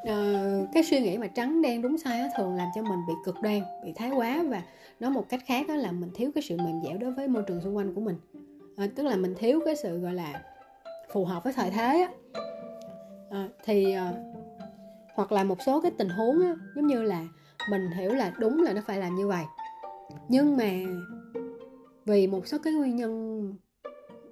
[0.08, 3.14] uh, cái suy nghĩ mà trắng đen đúng sai đó thường làm cho mình bị
[3.24, 4.62] cực đoan bị thái quá và
[5.00, 7.42] nói một cách khác đó là mình thiếu cái sự mềm dẻo đối với môi
[7.42, 8.16] trường xung quanh của mình.
[8.84, 10.42] Uh, tức là mình thiếu cái sự gọi là
[11.12, 12.10] phù hợp với thời thế á.
[13.44, 14.16] Uh, thì uh,
[15.14, 17.26] hoặc là một số cái tình huống á, giống như là
[17.70, 19.44] mình hiểu là đúng là nó phải làm như vậy.
[20.28, 20.70] Nhưng mà
[22.04, 23.54] vì một số cái nguyên nhân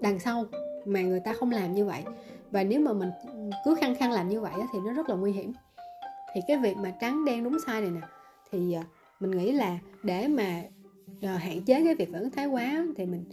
[0.01, 0.45] đằng sau
[0.85, 2.03] mà người ta không làm như vậy
[2.51, 3.11] và nếu mà mình
[3.65, 5.53] cứ khăng khăng làm như vậy thì nó rất là nguy hiểm.
[6.35, 8.01] Thì cái việc mà trắng đen đúng sai này nè
[8.51, 8.83] thì ờ,
[9.21, 10.63] mình nghĩ là để mà
[11.23, 13.25] ờ, hạn chế cái việc phản ứng thái quá thì mình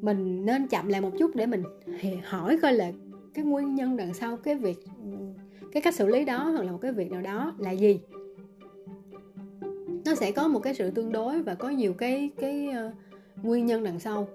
[0.00, 1.62] mình nên chậm lại một chút để mình
[2.24, 2.92] hỏi coi là
[3.34, 4.78] cái nguyên nhân đằng sau cái việc
[5.72, 8.00] cái cách xử lý đó hoặc là một cái việc nào đó là gì.
[10.04, 12.92] Nó sẽ có một cái sự tương đối và có nhiều cái cái uh,
[13.42, 14.26] nguyên nhân đằng sau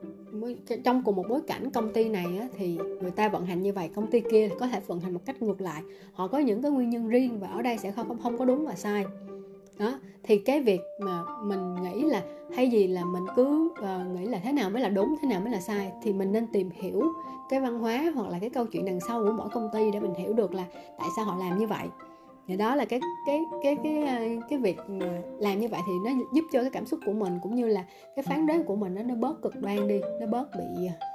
[0.84, 3.74] trong cùng một bối cảnh công ty này á, thì người ta vận hành như
[3.74, 5.82] vậy công ty kia có thể vận hành một cách ngược lại.
[6.14, 8.66] Họ có những cái nguyên nhân riêng và ở đây sẽ không không có đúng
[8.66, 9.06] và sai.
[9.80, 12.24] Đó thì cái việc mà mình nghĩ là
[12.56, 15.42] hay gì là mình cứ uh, nghĩ là thế nào mới là đúng thế nào
[15.42, 17.04] mới là sai thì mình nên tìm hiểu
[17.50, 20.00] cái văn hóa hoặc là cái câu chuyện đằng sau của mỗi công ty để
[20.00, 20.66] mình hiểu được là
[21.00, 21.88] tại sao họ làm như vậy
[22.48, 24.78] thì đó là cái cái cái cái ờ, cái việc
[25.40, 27.86] làm như vậy thì nó giúp cho cái cảm xúc của mình cũng như là
[28.16, 31.08] cái phán đoán của mình nó nó bớt cực đoan đi nó bớt bị ờ,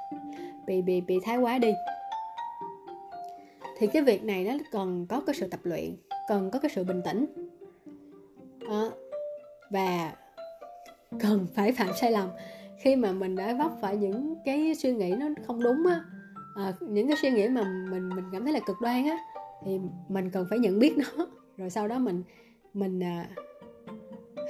[0.66, 1.72] bị bị bị thái quá đi.
[3.78, 5.96] Thì cái việc này nó cần có cái sự tập luyện
[6.28, 7.26] cần có cái sự bình tĩnh.
[8.68, 8.84] À,
[9.70, 10.12] và
[11.20, 12.28] cần phải phạm sai lầm.
[12.78, 16.00] Khi mà mình đã vấp phải những cái suy nghĩ nó không đúng á
[16.58, 19.18] à, những cái suy nghĩ mà mình mình cảm thấy là cực đoan á
[19.64, 21.26] thì mình cần phải nhận biết nó.
[21.56, 22.22] Rồi sau đó mình
[22.74, 23.28] mình à,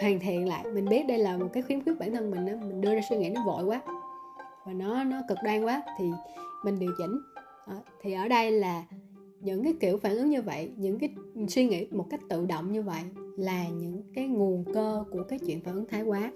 [0.01, 0.64] hoàn thiện lại.
[0.75, 3.01] Mình biết đây là một cái khuyến khuyết bản thân mình đó, mình đưa ra
[3.11, 3.83] suy nghĩ nó vội quá
[4.66, 6.05] và nó nó cực đoan quá thì
[6.64, 7.18] mình điều chỉnh.
[7.66, 8.85] À, thì ở đây là
[9.40, 11.14] những cái kiểu phản ứng như vậy những cái
[11.49, 13.03] suy nghĩ một cách tự động như vậy
[13.37, 16.33] là những cái nguồn cơ của cái chuyện phản ứng thái quá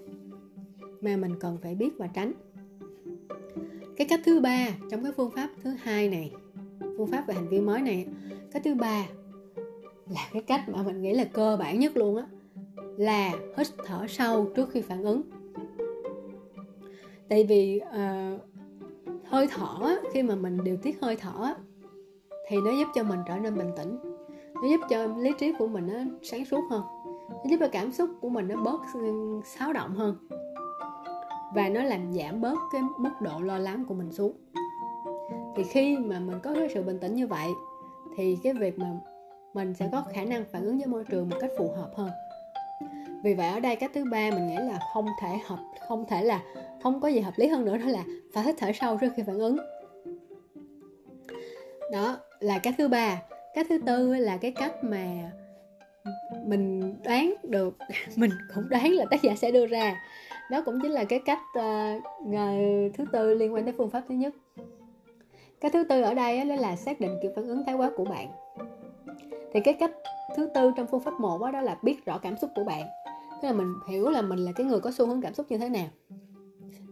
[1.01, 2.33] mà mình cần phải biết và tránh.
[3.97, 6.31] Cái cách thứ ba trong cái phương pháp thứ hai này
[6.97, 8.05] phương pháp về hành vi mới này
[8.53, 9.05] cái thứ ba
[10.09, 12.25] là cái cách mà mình nghĩ là cơ bản nhất luôn á
[12.97, 15.21] là hít thở sâu trước khi phản ứng.
[17.29, 18.41] Tại vì uh,
[19.25, 21.53] hơi thở khi mà mình điều tiết hơi thở
[22.47, 23.97] thì nó giúp cho mình trở nên bình tĩnh.
[24.53, 26.83] Nó giúp cho lý trí của mình nó sáng suốt hơn.
[27.29, 28.81] Nó giúp cho cảm xúc của mình nó bớt
[29.45, 30.17] xáo động hơn.
[31.55, 34.33] Và nó làm giảm bớt cái mức độ lo lắng của mình xuống.
[35.55, 37.47] Thì khi mà mình có cái sự bình tĩnh như vậy
[38.17, 38.87] thì cái việc mà
[39.53, 42.09] mình sẽ có khả năng phản ứng với môi trường một cách phù hợp hơn.
[43.23, 46.23] Vì vậy ở đây cái thứ ba mình nghĩ là không thể hợp không thể
[46.23, 46.41] là
[46.83, 49.23] không có gì hợp lý hơn nữa đó là phải hít thở sâu trước khi
[49.23, 49.57] phản ứng.
[51.91, 53.21] Đó là cái thứ ba.
[53.53, 55.31] Cái thứ tư là cái cách mà
[56.45, 57.77] mình đoán được
[58.15, 59.95] mình cũng đoán là tác giả sẽ đưa ra.
[60.51, 62.03] Đó cũng chính là cái cách uh,
[62.97, 64.33] thứ tư liên quan tới phương pháp thứ nhất
[65.63, 68.05] cái thứ tư ở đây đó là xác định kiểu phản ứng thái quá của
[68.05, 68.27] bạn.
[69.53, 69.91] Thì cái cách
[70.35, 72.87] thứ tư trong phương pháp một đó, đó là biết rõ cảm xúc của bạn.
[73.41, 75.57] Tức là mình hiểu là mình là cái người có xu hướng cảm xúc như
[75.57, 75.87] thế nào.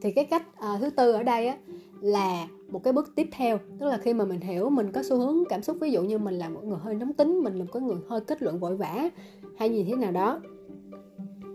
[0.02, 1.58] Thì cái cách uh, thứ tư ở đây á
[2.02, 3.60] là một cái bước tiếp theo.
[3.80, 6.18] Tức là khi mà mình hiểu mình có xu hướng cảm xúc ví dụ như
[6.18, 8.78] mình là một người hơi nóng tính mình là một người hơi kết luận vội
[8.78, 9.10] vã
[9.58, 10.40] hay gì thế nào đó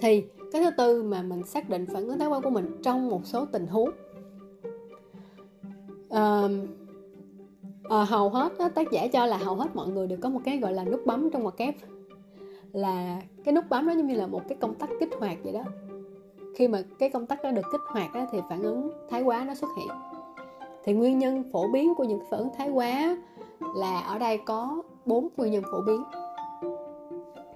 [0.01, 3.09] thì cái thứ tư mà mình xác định phản ứng thái quá của mình trong
[3.09, 3.91] một số tình huống
[6.09, 6.51] uh,
[7.89, 10.41] à, hầu hết đó, tác giả cho là hầu hết mọi người đều có một
[10.45, 11.75] cái gọi là nút bấm trong ngoặc kép
[12.73, 15.53] là cái nút bấm đó giống như là một cái công tắc kích hoạt vậy
[15.53, 15.63] đó.
[16.57, 19.45] Khi mà cái công tắc đó được kích hoạt đó, thì phản ứng thái quá
[19.47, 19.89] nó xuất hiện.
[20.85, 23.17] Thì nguyên nhân phổ biến của những phản ứng thái quá
[23.77, 26.03] là ở đây có bốn nguyên nhân phổ biến.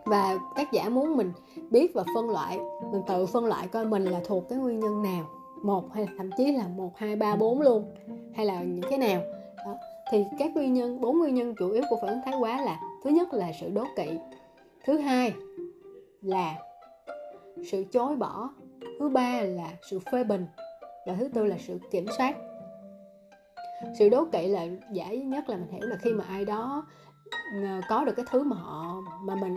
[0.04, 1.32] Và tác giả muốn mình
[1.70, 2.58] biết và phân loại
[2.92, 5.24] mình tự phân loại coi mình là thuộc cái nguyên nhân nào.
[5.62, 7.84] Một hay là thậm chí là một hai ba bốn luôn.
[8.34, 9.20] Hay là những cái nào
[10.11, 12.81] thì các nguyên nhân bốn nguyên nhân chủ yếu của phản ứng thái quá là
[13.05, 14.18] thứ nhất là sự đố kỵ.
[14.85, 15.35] Thứ hai
[16.23, 16.59] là
[17.70, 18.51] sự chối bỏ.
[18.99, 20.46] Thứ ba là sự phê bình.
[21.07, 22.37] Và thứ tư là sự kiểm soát.
[23.99, 26.87] Sự đố kỵ là dễ nhất là mình hiểu là khi mà ai đó
[27.62, 29.55] ờ, có được cái thứ mà họ mà mình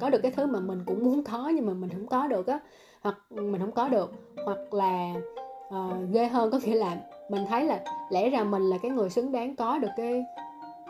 [0.00, 2.46] có được cái thứ mà mình cũng muốn có nhưng mà mình không có được
[2.46, 2.58] á
[3.00, 4.12] hoặc mình không có được
[4.44, 5.14] hoặc là
[5.68, 6.96] uh, ghê hơn có nghĩa là
[7.30, 10.24] mình thấy là lẽ ra mình là cái người xứng đáng có được cái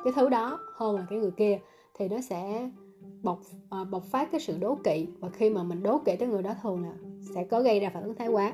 [0.04, 1.58] cái thứ đó hơn là cái người kia
[1.98, 2.70] thì nó sẽ
[3.22, 5.06] bộc à, bộc phát cái sự đố kỵ.
[5.18, 6.92] Và khi mà mình đố kỵ tới người đó thường là
[7.34, 8.52] sẽ có gây ra phản ứng thái quá.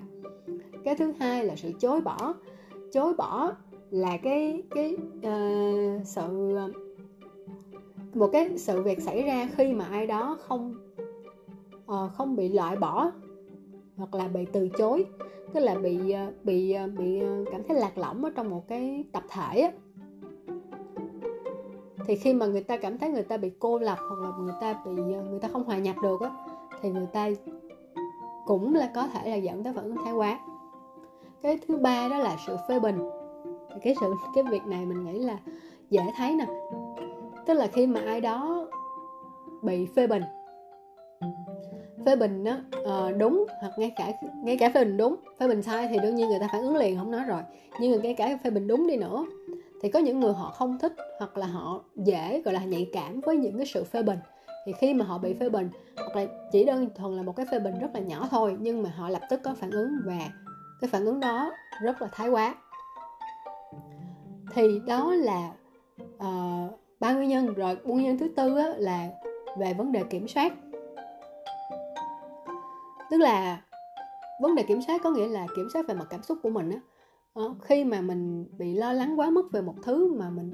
[0.85, 2.35] Cái thứ hai là sự chối bỏ.
[2.92, 3.53] Chối bỏ
[3.90, 6.59] là cái cái uh, sự
[8.14, 10.75] một cái sự việc xảy ra khi mà ai đó không
[11.77, 13.11] uh, không bị loại bỏ
[13.97, 15.07] hoặc là bị từ chối,
[15.55, 18.69] tức là bị ờ, bị ờ, bị ờ, cảm thấy lạc lõng ở trong một
[18.69, 19.71] cái tập thể á.
[22.07, 24.55] Thì khi mà người ta cảm thấy người ta bị cô lập hoặc là người
[24.61, 26.31] ta bị người ta không hòa nhập được á,
[26.83, 27.31] thì người ta
[28.47, 30.41] cũng là có thể là dẫn tới phản ứng thái quá.
[31.43, 32.99] Cái thứ ba đó là sự phê bình.
[33.83, 35.39] Cái sự, cái việc này mình nghĩ là
[35.91, 36.47] dễ thấy nè.
[37.47, 38.67] Tức là khi mà ai đó
[39.63, 40.23] bị phê bình
[42.07, 44.12] phê bình đó uh, ờ, đúng hoặc ngay cả
[44.45, 46.77] ngay cả phê bình đúng phê bình sai thì đương nhiên người ta phản ứng
[46.77, 47.42] liền không nói rồi.
[47.81, 49.27] Nhưng mà ngay cả phê bình đúng đi nữa
[49.83, 53.21] thì có những người họ không thích hoặc là họ dễ gọi là nhạy cảm
[53.21, 54.19] với những cái sự phê bình.
[54.66, 57.47] Thì khi mà họ bị phê bình hoặc là chỉ đơn thuần là một cái
[57.51, 60.19] phê bình rất là nhỏ thôi nhưng mà họ lập tức có phản ứng và
[60.81, 62.55] cái phản ứng đó rất là thái quá.
[64.55, 65.53] Thì đó là
[66.16, 67.55] uh, ba nguyên nhân.
[67.55, 69.09] Rồi nguyên nhân thứ tư á, là
[69.59, 70.53] về vấn đề kiểm soát
[73.11, 73.62] tức là
[74.42, 76.71] vấn đề kiểm soát có nghĩa là kiểm soát về mặt cảm xúc của mình
[76.71, 76.81] á.
[77.33, 80.51] Ờ, khi mà mình bị lo lắng quá mức về một thứ mà mình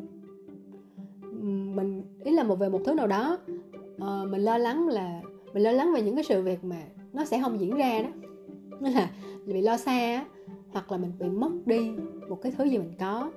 [1.76, 3.38] mình ý là một về một thứ nào đó
[3.94, 5.20] uh, mình lo lắng là
[5.52, 8.08] mình lo lắng về những cái sự việc mà nó sẽ không diễn ra đó.
[8.80, 9.10] Là
[9.46, 10.24] bị lo xa
[10.72, 11.90] hoặc là mình bị mất đi
[12.28, 13.30] một cái thứ gì mình có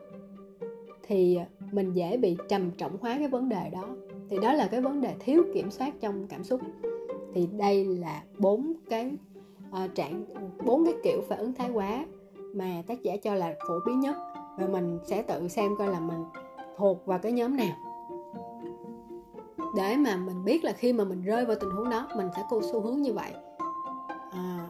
[1.03, 1.39] thì
[1.71, 3.87] mình dễ bị trầm trọng hóa cái vấn đề đó.
[4.29, 6.61] Thì đó là cái vấn đề thiếu kiểm soát trong cảm xúc
[7.35, 9.11] thì đây là bốn cái
[9.69, 10.25] uh, trạng
[10.65, 12.05] bốn cái kiểu phản ứng thái quá
[12.53, 14.15] mà tác giả cho là phổ biến nhất.
[14.57, 16.23] Và mình sẽ tự xem coi là mình
[16.77, 17.75] thuộc vào cái nhóm nào.
[19.75, 22.43] Để mà mình biết là khi mà mình rơi vào tình huống đó mình sẽ
[22.49, 23.31] có xu hướng như vậy.
[24.31, 24.69] À,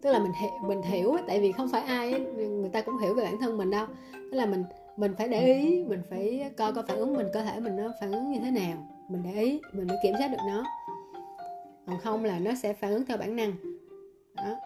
[0.00, 3.14] tức là mình hiểu mình hiểu tại vì không phải ai người ta cũng hiểu
[3.14, 3.86] về bản thân mình đâu.
[4.12, 4.64] Tức là mình
[4.96, 7.92] mình phải để ý mình phải coi coi phản ứng mình cơ thể mình nó
[8.00, 8.76] phản ứng như thế nào.
[9.08, 10.64] Mình để ý mình mới kiểm soát được nó
[11.88, 13.52] còn không là nó sẽ phản ứng theo bản năng.
[14.36, 14.56] Đó.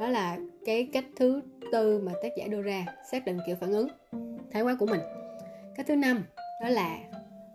[0.00, 3.72] Đó là cái cách thứ tư mà tác giả đưa ra, xác định kiểu phản
[3.72, 3.88] ứng,
[4.52, 5.00] thái quá của mình.
[5.76, 6.24] Cách thứ năm,
[6.62, 6.98] đó là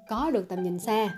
[0.09, 1.13] có được tầm nhìn xa.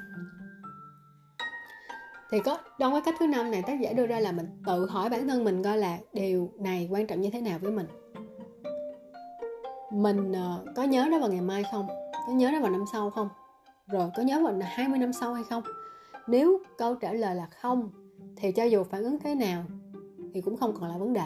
[2.31, 4.85] Thì có, trong cái cách thứ năm này, tác giả đưa ra là mình tự
[4.85, 7.87] hỏi bản thân mình coi là điều này quan trọng như thế nào với mình.
[9.91, 11.87] Mình ờ, có nhớ nó vào ngày mai không?
[12.27, 13.29] Có nhớ nó vào năm sau không?
[13.87, 15.63] Rồi, có nhớ vào 20 năm sau hay không?
[16.29, 17.89] Nếu câu trả lời là không,
[18.35, 19.63] thì cho dù phản ứng thế nào
[20.33, 21.25] thì cũng không còn là vấn đề.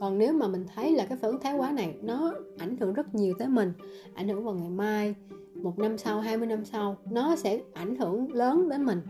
[0.00, 2.92] Còn nếu mà mình thấy là cái phản ứng thái quá này nó ảnh hưởng
[2.92, 3.72] rất nhiều tới mình,
[4.14, 5.14] ảnh hưởng vào ngày mai,
[5.54, 9.00] một năm sau 20 năm sau, nó sẽ ảnh hưởng lớn đến mình.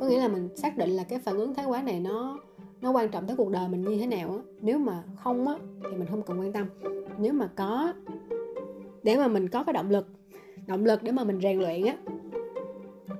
[0.00, 2.38] Có nghĩa là mình xác định là cái phản ứng thái quá này nó
[2.80, 4.38] nó quan trọng tới cuộc đời mình như thế nào á.
[4.60, 5.54] Nếu mà không á,
[5.90, 6.66] thì mình không cần quan tâm.
[7.18, 7.92] Nếu mà có,
[9.02, 10.06] để mà mình có cái động lực
[10.66, 11.96] động lực để mà mình rèn luyện á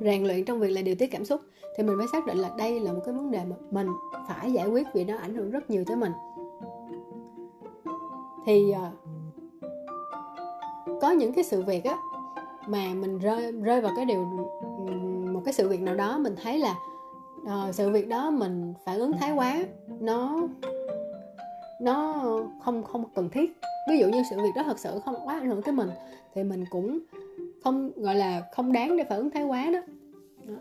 [0.00, 1.40] rèn luyện trong việc là điều tiết cảm xúc
[1.76, 3.86] thì mình mới xác định là đây là một cái vấn đề mà mình
[4.28, 6.12] phải giải quyết vì nó ảnh hưởng rất nhiều tới mình.
[8.46, 8.90] Thì à,
[11.00, 11.96] có những cái sự việc á
[12.66, 14.24] mà mình rơi rơi vào cái điều
[15.32, 16.74] một cái sự việc nào đó mình thấy là
[17.42, 19.64] uh, sự việc đó mình phản ứng thái quá
[20.00, 20.48] nó
[21.80, 22.24] nó
[22.64, 23.60] không không cần thiết.
[23.90, 25.90] Ví dụ như sự việc đó thật sự không quá ảnh hưởng tới mình
[26.34, 26.98] thì mình cũng
[27.64, 29.80] không, gọi là không đáng để phản ứng thái quá đó.
[30.44, 30.54] đó.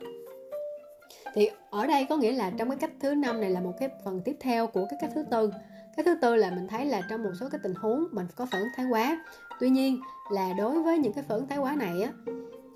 [1.34, 3.90] Thì ở đây có nghĩa là trong cái cách thứ năm này là một cái
[4.06, 5.52] phần tiếp theo của cái cách thứ tư.
[5.98, 8.46] Cái thứ tư là mình thấy là trong một số cái tình huống mình có
[8.46, 9.26] phản ứng thái quá.
[9.60, 10.00] Tuy nhiên
[10.32, 12.12] là đối với những cái phản ứng thái quá này á,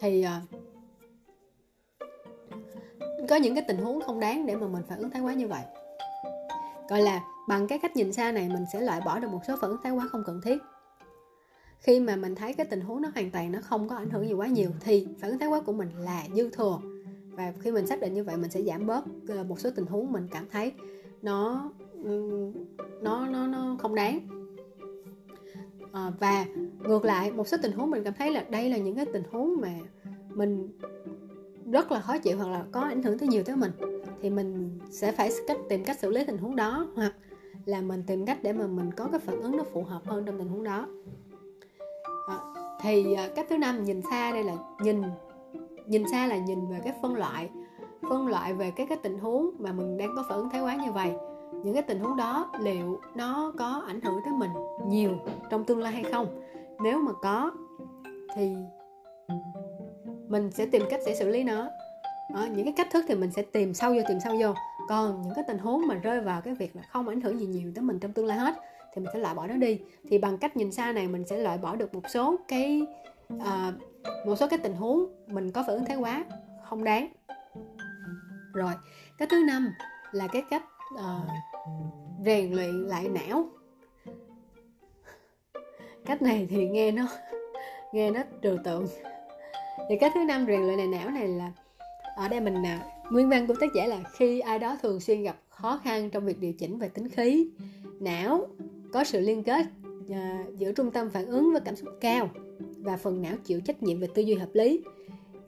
[0.02, 0.40] thì ờ,
[3.30, 5.48] có những cái tình huống không đáng để mà mình phản ứng thái quá như
[5.48, 5.62] vậy.
[6.90, 9.56] Gọi là bằng cái cách nhìn xa này mình sẽ loại bỏ được một số
[9.62, 10.58] phản ứng thái quá không cần thiết
[11.82, 14.28] khi mà mình thấy cái tình huống nó hoàn toàn nó không có ảnh hưởng
[14.28, 16.80] gì quá nhiều thì phản ứng thái quá của mình là dư thừa.
[17.32, 19.86] Và khi mình xác định như vậy mình sẽ giảm bớt ờ, một số tình
[19.86, 20.74] huống mình cảm thấy
[21.22, 21.70] nó
[23.02, 24.20] nó nó nó không đáng.
[25.91, 26.46] À, và
[26.80, 29.24] ngược lại một số tình huống mình cảm thấy là đây là những cái tình
[29.32, 29.74] huống mà
[30.30, 30.70] mình
[31.72, 33.72] rất là khó chịu hoặc là có ảnh hưởng tới nhiều tới mình
[34.22, 37.13] thì mình sẽ phải cách tìm cách xử lý tình huống đó hoặc
[37.65, 40.26] là mình tìm cách để mà mình có cái phản ứng nó phù hợp hơn
[40.26, 40.88] trong tình huống đó
[42.82, 45.02] thì à, cách thứ năm nhìn xa đây là nhìn.
[45.88, 47.50] Nhìn xa là nhìn về cái phân loại
[48.10, 50.76] phân loại về cái cái tình huống mà mình đang có phản ứng thái quá
[50.76, 51.12] như vậy.
[51.63, 54.52] Những cái tình huống đó liệu nó có ảnh hưởng tới mình
[54.88, 55.12] nhiều
[55.50, 56.28] trong tương lai hay không?
[56.84, 57.52] Nếu mà có
[58.36, 58.56] thì
[60.28, 61.67] mình sẽ tìm cách sẽ xử lý nó.
[62.34, 64.54] Đó, những cái cách thức thì mình sẽ tìm sâu vô tìm sâu vô.
[64.89, 67.46] Còn những cái tình huống mà rơi vào cái việc là không ảnh hưởng gì
[67.46, 68.56] nhiều tới mình trong tương lai hết
[68.94, 69.80] thì mình sẽ loại bỏ nó đi.
[70.10, 72.82] Thì bằng cách nhìn xa này mình sẽ loại bỏ được một số cái
[73.40, 73.74] à,
[74.26, 76.26] một số cái tình huống mình có phản ứng thái quá
[76.64, 77.08] không đáng.
[78.54, 78.74] Rồi
[79.18, 79.74] cái thứ năm
[80.12, 80.64] là cái cách
[80.98, 81.20] à,
[82.26, 83.50] rèn luyện lại não.
[86.06, 87.08] Cách này thì nghe nó
[87.94, 88.88] nghe nó trừu tượng.
[89.90, 91.52] Thì cái thứ năm rèn luyện lại não này là
[92.16, 92.80] ở đây mình à,
[93.12, 96.26] nguyên văn của tác giả là khi ai đó thường xuyên gặp khó khăn trong
[96.26, 97.50] việc điều chỉnh về tính khí
[98.00, 98.48] não
[98.94, 99.66] có sự liên kết
[100.10, 102.30] à, giữa trung tâm phản ứng với cảm xúc cao
[102.78, 104.82] và phần não chịu trách nhiệm về tư duy hợp lý.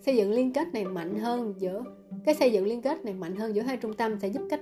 [0.06, 1.84] Xây dựng liên kết này mạnh hơn giữa
[2.26, 4.60] cái xây dựng liên kết này mạnh hơn giữa hai trung tâm sẽ giúp cách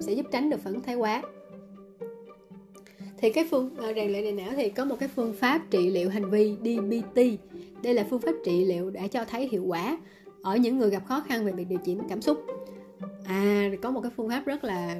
[0.00, 1.22] sẽ giúp tránh được phản ứng thái quá.
[3.18, 5.90] Thì cái phương à, rèn luyện đại não thì có một cái phương pháp trị
[5.90, 7.20] liệu hành vi DBT
[7.82, 9.98] đây là phương pháp trị liệu đã cho thấy hiệu quả
[10.42, 12.46] ở những người gặp khó khăn về việc điều chỉnh cảm xúc.
[13.24, 14.98] À có một cái phương pháp rất là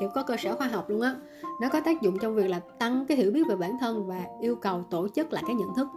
[0.00, 1.16] kiểu có cơ sở khoa học luôn á.
[1.60, 4.24] Nó có tác dụng trong việc là tăng cái hiểu biết về bản thân và
[4.40, 5.88] yêu cầu tổ chức lại cái nhận thức.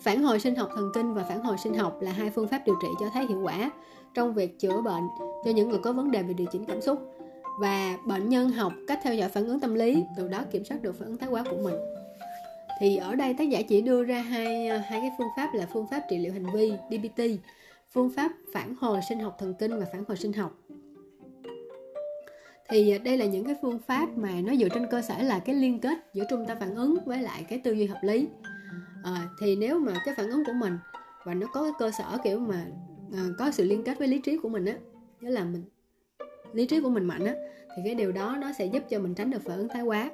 [0.00, 2.62] Phản hồi sinh học thần kinh và phản hồi sinh học là hai phương pháp
[2.66, 3.70] điều trị cho thấy hiệu quả
[4.14, 5.02] trong việc chữa bệnh
[5.44, 6.98] cho những người có vấn đề về điều chỉnh cảm xúc
[7.60, 10.82] và bệnh nhân học cách theo dõi phản ứng tâm lý, từ đó kiểm soát
[10.82, 11.74] được phản ứng thái quá của mình.
[12.80, 15.66] Thì ở đây tác giả chỉ đưa ra hai ờ, hai cái phương pháp là
[15.72, 17.22] phương pháp trị liệu hành vi DBT
[17.92, 20.52] phương pháp phản hồi sinh học thần kinh và phản hồi sinh học
[22.72, 25.38] thì à, đây là những cái phương pháp mà nó dựa trên cơ sở là
[25.38, 28.28] cái liên kết giữa trung tâm phản ứng với lại cái tư duy hợp lý.
[29.04, 30.78] À, thì nếu mà cái phản ứng của mình
[31.24, 32.66] và nó có cái cơ sở kiểu mà
[33.12, 34.74] à, có sự liên kết với lý trí của mình á
[35.20, 35.64] nghĩa là mình
[36.52, 37.34] lý trí của mình mạnh á
[37.76, 40.10] thì cái điều đó nó sẽ giúp cho mình tránh được phản ứng thái quá.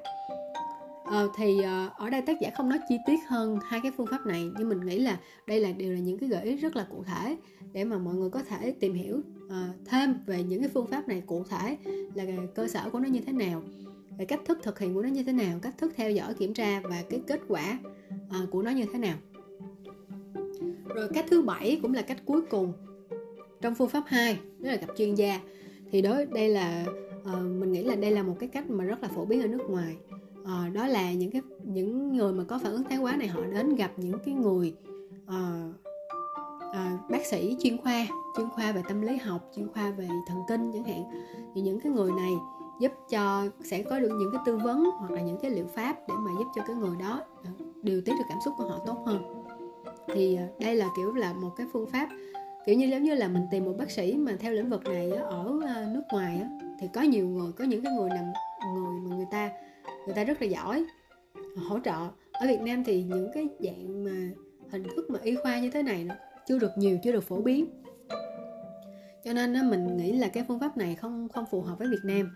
[1.11, 4.07] Ờ, thì ờ, ở đây tác giả không nói chi tiết hơn hai cái phương
[4.07, 6.77] pháp này nhưng mình nghĩ là đây là đều là những cái gợi ý rất
[6.77, 7.37] là cụ thể
[7.73, 9.53] để mà mọi người có thể tìm hiểu uh,
[9.85, 11.77] thêm về những cái phương pháp này cụ thể
[12.15, 13.63] là cơ sở của nó như thế nào
[14.19, 16.55] về cách thức thực hiện của nó như thế nào cách thức theo dõi kiểm
[16.55, 17.79] tra và cái kết quả
[18.43, 19.17] uh, của nó như thế nào.
[20.95, 22.73] Rồi cách thứ bảy cũng là cách cuối cùng
[23.61, 25.41] trong phương pháp 2 đó là gặp chuyên gia.
[25.91, 26.87] Thì đối đây là
[27.21, 29.47] uh, mình nghĩ là đây là một cái cách mà rất là phổ biến ở
[29.47, 29.97] nước ngoài
[30.49, 33.41] uh, đó là những cái những người mà có phản ứng thái quá này họ
[33.53, 34.75] đến gặp những cái người
[35.27, 35.75] uh,
[36.71, 40.39] uh, bác sĩ chuyên khoa chuyên khoa về tâm lý học chuyên khoa về thần
[40.49, 41.05] kinh chẳng hạn.
[41.55, 42.33] Thì những cái người này
[42.81, 45.97] giúp cho sẽ có được những cái tư vấn hoặc là những cái liệu pháp
[46.09, 47.21] để mà giúp cho cái người đó
[47.83, 49.45] điều tiết được cảm xúc của họ tốt hơn.
[50.15, 52.09] Thì đây là kiểu là một cái phương pháp
[52.67, 55.11] kiểu như giống như là mình tìm một bác sĩ mà theo lĩnh vực này
[55.11, 55.61] ở
[55.95, 56.43] nước ngoài
[56.81, 58.25] thì có nhiều người có những cái người nằm
[58.75, 59.51] người mà người ta
[60.09, 60.85] người ta rất là giỏi.
[61.69, 64.31] Hỗ trợ ở Việt Nam thì những cái dạng mà
[64.71, 66.15] hình thức mà y khoa như thế này nó
[66.47, 67.67] chưa được nhiều chưa được phổ biến.
[69.25, 72.05] Cho nên mình nghĩ là cái phương pháp này không không phù hợp với Việt
[72.05, 72.31] Nam.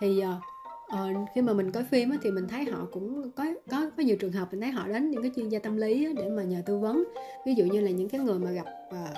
[0.00, 3.90] Thì uh, khi mà mình coi phim á, thì mình thấy họ cũng có có
[3.96, 6.12] có nhiều trường hợp mình thấy họ đến những cái chuyên gia tâm lý á,
[6.16, 7.04] để mà nhờ tư vấn.
[7.46, 9.10] Ví dụ như là những cái người mà gặp uh,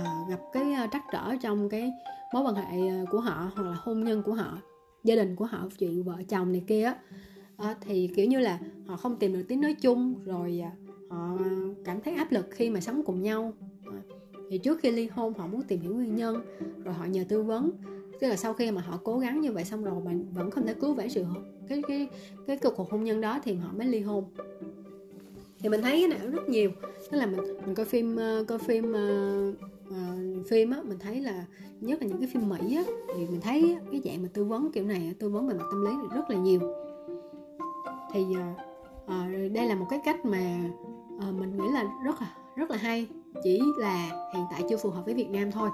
[0.00, 1.92] uh, gặp cái trắc trở trong cái
[2.32, 4.58] mối quan hệ của họ hoặc là hôn nhân của họ
[5.04, 6.96] gia đình của họ chuyện vợ chồng này kia á.
[7.56, 10.72] Ờ, thì kiểu như là họ không tìm được tiếng nói chung rồi à,
[11.08, 11.38] họ
[11.84, 13.52] cảm thấy áp lực khi mà sống cùng nhau.
[13.86, 13.92] Ờ,
[14.50, 16.36] thì trước khi ly hôn họ muốn tìm hiểu nguyên nhân
[16.84, 17.70] rồi họ nhờ tư vấn.
[18.20, 20.66] Tức là sau khi mà họ cố gắng như vậy xong rồi mà vẫn không
[20.66, 21.24] thể cứu vãn sự
[21.68, 22.08] cái cái
[22.46, 24.24] cái cuộc hôn nhân đó thì họ mới ly hôn.
[25.58, 26.70] Thì mình thấy cái này rất nhiều.
[27.10, 31.20] Tức là mình mình coi phim ờ, coi phim uh, uh, phim á mình thấy
[31.20, 31.44] là
[31.80, 32.82] nhất là những cái phim mỹ á
[33.14, 35.84] thì mình thấy cái dạng mà tư vấn kiểu này tư vấn về mặt tâm
[35.84, 36.60] lý rất là nhiều.
[38.12, 38.58] Thì uh,
[39.04, 40.58] uh, đây là một cái cách mà
[41.16, 43.06] uh, mình nghĩ là rất là rất là hay
[43.42, 45.70] chỉ là hiện tại chưa phù hợp với Việt Nam thôi.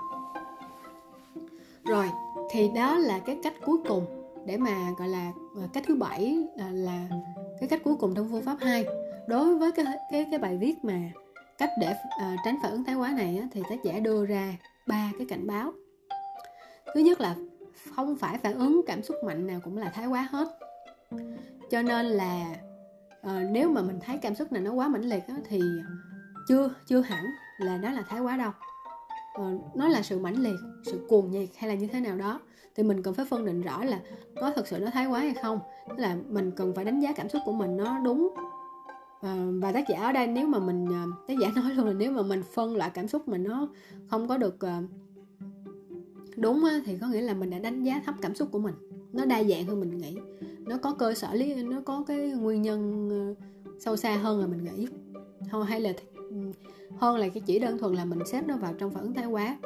[1.85, 2.07] Rồi
[2.51, 4.07] thì đó là cái cách cuối cùng
[4.47, 5.33] để mà gọi là
[5.73, 7.09] cách thứ bảy là, là
[7.61, 8.85] cái cách cuối cùng trong phương pháp 2
[9.27, 11.11] đối với cái cái cái bài viết mà
[11.61, 14.57] cách để à, tránh phản ứng thái quá này á, thì tác giả đưa ra
[14.87, 15.73] ba cái cảnh báo.
[16.95, 17.35] Thứ nhất là
[17.95, 20.59] không phải phản ứng cảm xúc mạnh nào cũng là thái quá hết.
[21.71, 22.57] Cho nên là
[23.23, 25.61] à, nếu mà mình thấy cảm xúc này nó quá mãnh liệt á, thì
[26.49, 27.25] chưa chưa hẳn
[27.59, 28.51] là nó là thái quá đâu.
[29.35, 29.45] À,
[29.75, 30.57] nó là sự mãnh liệt
[30.87, 32.41] sự cuồng nhiệt hay là như thế nào đó
[32.75, 34.01] thì mình cần phải phân định rõ là
[34.41, 35.61] có thật sự nó thái quá hay không.
[35.89, 38.35] Tức là mình cần phải đánh giá cảm xúc của mình nó đúng
[39.21, 41.93] Ờ, và tác giả ở đây nếu mà mình ờ, tác giả nói luôn là
[41.93, 43.69] nếu mà mình phân loại cảm xúc mà nó
[44.09, 44.83] không có được ờ,
[46.37, 48.75] đúng thì có nghĩa là mình đã đánh giá thấp cảm xúc của mình.
[49.13, 50.17] Nó đa dạng hơn mình nghĩ.
[50.67, 53.11] Nó có cơ sở lý, nó có cái nguyên nhân
[53.79, 54.87] sâu xa hơn là mình nghĩ.
[55.51, 55.93] Thôi hay là
[56.97, 59.27] hơn là cái chỉ đơn thuần là mình xếp nó vào trong phản ứng thái
[59.27, 59.59] quá.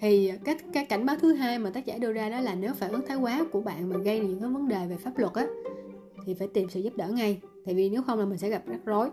[0.00, 2.74] Thì cái cái cảnh báo thứ hai mà tác giả đưa ra đó là nếu
[2.74, 5.32] phản ứng thái quá của bạn mà gây những cái vấn đề về pháp luật
[5.32, 5.46] á,
[6.24, 8.62] thì phải tìm sự giúp đỡ ngay tại vì nếu không là mình sẽ gặp
[8.66, 9.10] rắc rối.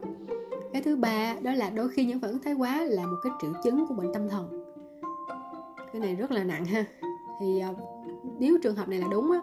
[0.74, 3.34] Cái thứ ba đó là đôi khi những phản ứng thái quá là một cái
[3.42, 4.64] triệu chứng của bệnh tâm thần.
[5.94, 6.86] Cái này rất là nặng ha.
[7.40, 7.74] Thì ờ,
[8.40, 9.40] nếu trường hợp này là đúng á,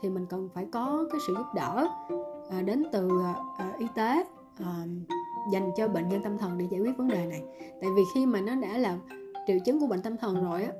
[0.00, 1.88] thì mình cần phải có cái sự giúp đỡ
[2.50, 3.08] ờ, đến từ
[3.58, 4.24] ờ, y tế
[5.52, 7.42] dành cho bệnh nhân tâm thần để giải quyết vấn đề này.
[7.80, 8.98] Tại vì khi mà nó đã là
[9.46, 10.72] triệu chứng của bệnh tâm thần rồi á,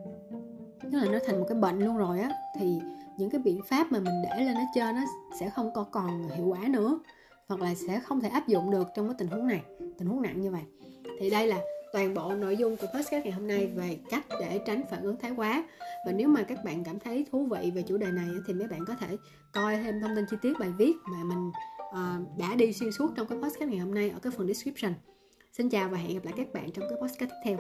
[0.83, 2.81] tức là nó thành một cái bệnh luôn rồi á, thì
[3.17, 5.01] những cái biện pháp mà mình để lên nó chơi nó
[5.41, 6.99] sẽ không có còn hiệu quả nữa
[7.51, 9.63] hoặc là sẽ không thể áp dụng được trong cái tình huống này
[9.99, 10.63] tình huống nặng như vậy.
[11.19, 11.61] Thì đây là
[11.93, 15.17] toàn bộ nội dung của podcast ngày hôm nay về cách để tránh phản ứng
[15.17, 15.65] thái quá.
[16.07, 18.69] Và nếu mà các bạn cảm thấy thú vị về chủ đề này thì mấy
[18.69, 19.17] bạn có thể
[19.53, 21.51] coi thêm thông tin chi tiết bài viết mà mình
[21.89, 24.93] uh, đã đi xuyên suốt trong cái podcast ngày hôm nay ở cái phần description.
[25.53, 27.59] Xin chào và hẹn gặp lại các bạn trong cái podcast tiếp theo.